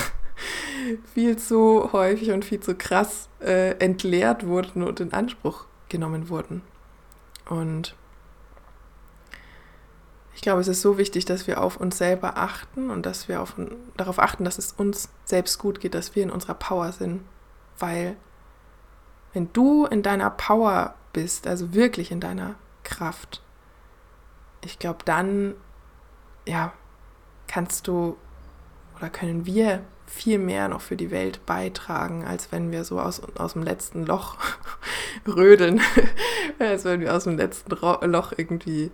viel 1.14 1.38
zu 1.38 1.94
häufig 1.94 2.32
und 2.32 2.44
viel 2.44 2.60
zu 2.60 2.76
krass 2.76 3.30
äh, 3.40 3.78
entleert 3.78 4.48
wurden 4.48 4.82
und 4.82 5.00
in 5.00 5.14
Anspruch 5.14 5.66
genommen 5.90 6.30
wurden. 6.30 6.64
Und 7.48 7.96
ich 10.40 10.42
glaube, 10.44 10.62
es 10.62 10.70
ist 10.70 10.82
so 10.82 10.98
wichtig, 10.98 11.26
dass 11.26 11.48
wir 11.48 11.62
auf 11.62 11.76
uns 11.76 11.98
selber 11.98 12.38
achten 12.38 12.92
und 12.92 13.06
dass 13.06 13.28
wir 13.28 13.42
auf, 13.42 13.56
darauf 13.98 14.20
achten, 14.20 14.46
dass 14.46 14.58
es 14.58 14.72
uns 14.72 15.10
selbst 15.26 15.60
gut 15.60 15.82
geht, 15.82 15.94
dass 15.94 16.16
wir 16.16 16.24
in 16.24 16.30
unserer 16.30 16.54
Power 16.54 16.94
sind. 16.94 17.26
Weil 17.78 18.16
wenn 19.34 19.52
du 19.52 19.86
in 19.86 20.02
deiner 20.02 20.30
Power 20.30 20.96
bist, 21.12 21.46
also 21.46 21.74
wirklich 21.74 22.10
in 22.10 22.22
deiner 22.22 22.56
Kraft, 22.86 23.44
ich 24.64 24.80
glaube, 24.80 25.00
dann, 25.04 25.56
ja, 26.48 26.72
kannst 27.50 27.90
du 27.90 28.16
oder 28.96 29.10
können 29.10 29.46
wir 29.46 29.82
viel 30.08 30.40
mehr 30.40 30.70
noch 30.70 30.80
für 30.80 30.96
die 30.96 31.12
Welt 31.12 31.46
beitragen, 31.46 32.24
als 32.24 32.54
wenn 32.54 32.72
wir 32.72 32.86
so 32.86 33.02
aus, 33.02 33.22
aus 33.36 33.54
dem 33.54 33.64
letzten 33.64 34.06
Loch 34.06 34.38
rödeln, 35.28 35.82
als 36.60 36.86
wenn 36.86 37.02
wir 37.02 37.14
aus 37.14 37.26
dem 37.26 37.36
letzten 37.36 37.72
Loch 37.72 38.32
irgendwie 38.38 38.90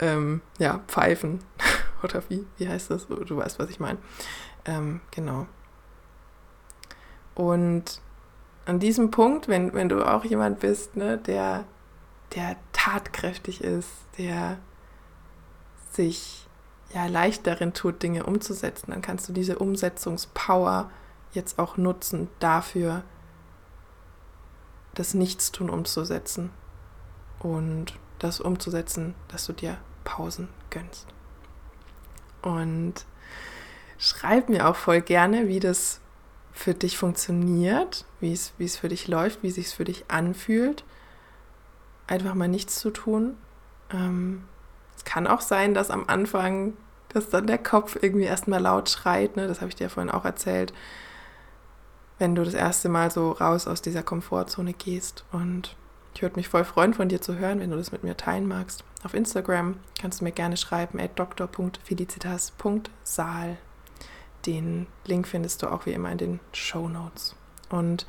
ähm, 0.00 0.42
ja, 0.58 0.80
pfeifen. 0.86 1.40
Oder 2.02 2.22
wie, 2.28 2.46
wie 2.56 2.68
heißt 2.68 2.90
das? 2.90 3.06
Du 3.06 3.36
weißt, 3.36 3.58
was 3.58 3.70
ich 3.70 3.80
meine. 3.80 3.98
Ähm, 4.64 5.00
genau. 5.10 5.46
Und 7.34 8.00
an 8.66 8.78
diesem 8.78 9.10
Punkt, 9.10 9.48
wenn, 9.48 9.72
wenn 9.74 9.88
du 9.88 10.04
auch 10.04 10.24
jemand 10.24 10.60
bist, 10.60 10.96
ne, 10.96 11.18
der, 11.18 11.64
der 12.34 12.56
tatkräftig 12.72 13.62
ist, 13.62 13.90
der 14.18 14.58
sich 15.92 16.46
ja 16.92 17.06
leicht 17.06 17.46
darin 17.46 17.72
tut, 17.72 18.02
Dinge 18.02 18.24
umzusetzen, 18.24 18.90
dann 18.90 19.02
kannst 19.02 19.28
du 19.28 19.32
diese 19.32 19.58
Umsetzungspower 19.58 20.90
jetzt 21.32 21.58
auch 21.58 21.76
nutzen 21.76 22.28
dafür, 22.40 23.02
das 24.94 25.14
Nichtstun 25.14 25.70
umzusetzen 25.70 26.50
und 27.38 27.94
das 28.18 28.40
umzusetzen, 28.40 29.14
dass 29.28 29.46
du 29.46 29.52
dir 29.52 29.78
Pausen 30.10 30.48
gönnst. 30.70 31.06
Und 32.42 32.94
schreib 33.96 34.48
mir 34.48 34.68
auch 34.68 34.74
voll 34.74 35.00
gerne, 35.00 35.46
wie 35.46 35.60
das 35.60 36.00
für 36.52 36.74
dich 36.74 36.98
funktioniert, 36.98 38.04
wie 38.18 38.32
es, 38.32 38.52
wie 38.58 38.64
es 38.64 38.76
für 38.76 38.88
dich 38.88 39.06
läuft, 39.06 39.42
wie 39.42 39.48
es 39.48 39.54
sich 39.54 39.68
für 39.68 39.84
dich 39.84 40.04
anfühlt. 40.08 40.84
Einfach 42.08 42.34
mal 42.34 42.48
nichts 42.48 42.80
zu 42.80 42.90
tun. 42.90 43.36
Ähm, 43.92 44.44
es 44.96 45.04
kann 45.04 45.28
auch 45.28 45.40
sein, 45.40 45.74
dass 45.74 45.90
am 45.90 46.04
Anfang, 46.08 46.76
dass 47.10 47.30
dann 47.30 47.46
der 47.46 47.58
Kopf 47.58 47.96
irgendwie 48.00 48.24
erstmal 48.24 48.60
laut 48.60 48.90
schreit, 48.90 49.36
ne? 49.36 49.46
das 49.46 49.60
habe 49.60 49.68
ich 49.68 49.76
dir 49.76 49.90
vorhin 49.90 50.10
auch 50.10 50.24
erzählt, 50.24 50.72
wenn 52.18 52.34
du 52.34 52.44
das 52.44 52.54
erste 52.54 52.88
Mal 52.88 53.12
so 53.12 53.30
raus 53.30 53.68
aus 53.68 53.80
dieser 53.80 54.02
Komfortzone 54.02 54.72
gehst. 54.72 55.24
Und 55.30 55.76
ich 56.14 56.22
würde 56.22 56.36
mich 56.36 56.48
voll 56.48 56.64
freuen, 56.64 56.94
von 56.94 57.08
dir 57.08 57.20
zu 57.20 57.38
hören, 57.38 57.60
wenn 57.60 57.70
du 57.70 57.76
das 57.76 57.92
mit 57.92 58.02
mir 58.02 58.16
teilen 58.16 58.48
magst. 58.48 58.82
Auf 59.04 59.14
Instagram 59.14 59.76
kannst 60.00 60.20
du 60.20 60.24
mir 60.24 60.32
gerne 60.32 60.56
schreiben, 60.56 60.98
at 61.00 61.18
dr.felicitas.saal. 61.18 63.56
Den 64.46 64.86
Link 65.06 65.28
findest 65.28 65.62
du 65.62 65.68
auch 65.68 65.84
wie 65.86 65.92
immer 65.92 66.10
in 66.10 66.18
den 66.18 66.40
Show 66.52 66.88
Notes. 66.88 67.36
Und 67.68 68.06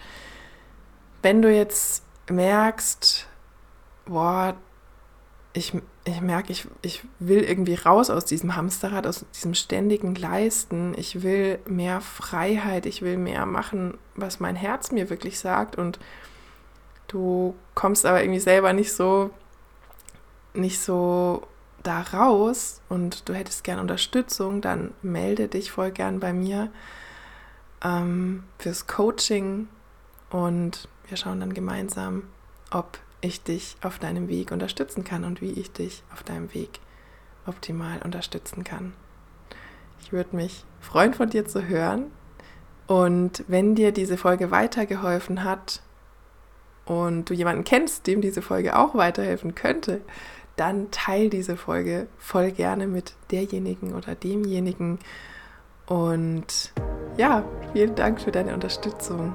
wenn 1.22 1.42
du 1.42 1.54
jetzt 1.54 2.04
merkst, 2.30 3.28
boah, 4.06 4.56
ich, 5.54 5.74
ich 6.06 6.22
merke, 6.22 6.52
ich, 6.52 6.68
ich 6.82 7.04
will 7.20 7.44
irgendwie 7.44 7.76
raus 7.76 8.10
aus 8.10 8.26
diesem 8.26 8.56
Hamsterrad, 8.56 9.06
aus 9.06 9.26
diesem 9.36 9.54
ständigen 9.54 10.16
Leisten. 10.16 10.94
Ich 10.98 11.24
will 11.24 11.60
mehr 11.68 12.00
Freiheit, 12.00 12.86
ich 12.86 13.02
will 13.02 13.18
mehr 13.18 13.46
machen, 13.46 13.98
was 14.16 14.40
mein 14.40 14.56
Herz 14.56 14.92
mir 14.92 15.10
wirklich 15.10 15.40
sagt. 15.40 15.78
Und 15.78 16.00
du 17.12 17.56
kommst 17.76 18.06
aber 18.06 18.22
irgendwie 18.22 18.40
selber 18.40 18.74
nicht 18.74 18.94
so, 18.94 19.32
nicht 20.54 20.80
so 20.80 21.46
da 21.84 22.02
raus 22.02 22.82
und 22.90 23.28
du 23.28 23.34
hättest 23.34 23.64
gern 23.64 23.80
Unterstützung, 23.80 24.62
dann 24.62 24.94
melde 25.02 25.48
dich 25.48 25.72
voll 25.72 25.92
gern 25.92 26.20
bei 26.20 26.32
mir 26.32 26.72
ähm, 27.84 28.44
fürs 28.60 28.88
Coaching 28.88 29.68
und 30.30 30.88
wir 31.08 31.18
schauen 31.18 31.40
dann 31.40 31.54
gemeinsam, 31.54 32.24
ob 32.72 33.00
ich 33.20 33.44
dich 33.44 33.76
auf 33.82 34.00
deinem 34.00 34.30
Weg 34.30 34.52
unterstützen 34.52 35.04
kann 35.04 35.26
und 35.26 35.42
wie 35.42 35.52
ich 35.52 35.72
dich 35.72 36.04
auf 36.14 36.24
deinem 36.24 36.54
Weg 36.54 36.80
optimal 37.46 38.02
unterstützen 38.04 38.64
kann. 38.64 38.94
Ich 40.02 40.12
würde 40.12 40.36
mich 40.36 40.66
freuen, 40.80 41.14
von 41.14 41.30
dir 41.30 41.46
zu 41.46 41.68
hören. 41.68 42.12
Und 42.88 43.44
wenn 43.48 43.76
dir 43.76 43.92
diese 43.92 44.18
Folge 44.18 44.52
weitergeholfen 44.52 45.44
hat 45.44 45.82
und 46.92 47.30
du 47.30 47.34
jemanden 47.34 47.64
kennst, 47.64 48.06
dem 48.06 48.20
diese 48.20 48.42
Folge 48.42 48.78
auch 48.78 48.96
weiterhelfen 48.96 49.56
könnte, 49.56 50.02
dann 50.58 50.92
teil 50.92 51.30
diese 51.30 51.56
Folge 51.56 52.08
voll 52.18 52.52
gerne 52.52 52.86
mit 52.86 53.14
derjenigen 53.32 53.94
oder 53.94 54.14
demjenigen. 54.14 55.00
Und 55.86 56.74
ja, 57.16 57.46
vielen 57.72 57.96
Dank 57.96 58.20
für 58.20 58.34
deine 58.34 58.54
Unterstützung. 58.54 59.34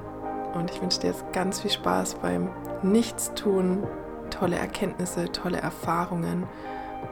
Und 0.53 0.69
ich 0.69 0.79
wünsche 0.83 0.99
dir 0.99 1.07
jetzt 1.07 1.25
ganz 1.33 1.61
viel 1.61 1.71
Spaß 1.71 2.15
beim 2.21 2.49
Nichtstun, 2.83 3.87
tolle 4.29 4.57
Erkenntnisse, 4.57 5.31
tolle 5.31 5.57
Erfahrungen. 5.57 6.43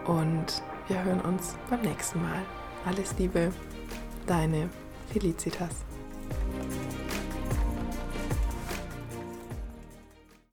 Und 0.06 0.62
wir 0.88 1.04
hören 1.04 1.22
uns 1.22 1.56
beim 1.72 1.82
nächsten 1.82 2.22
Mal. 2.22 2.44
Alles 2.86 3.16
Liebe, 3.18 3.52
deine 4.28 4.70
Felicitas. 5.12 5.72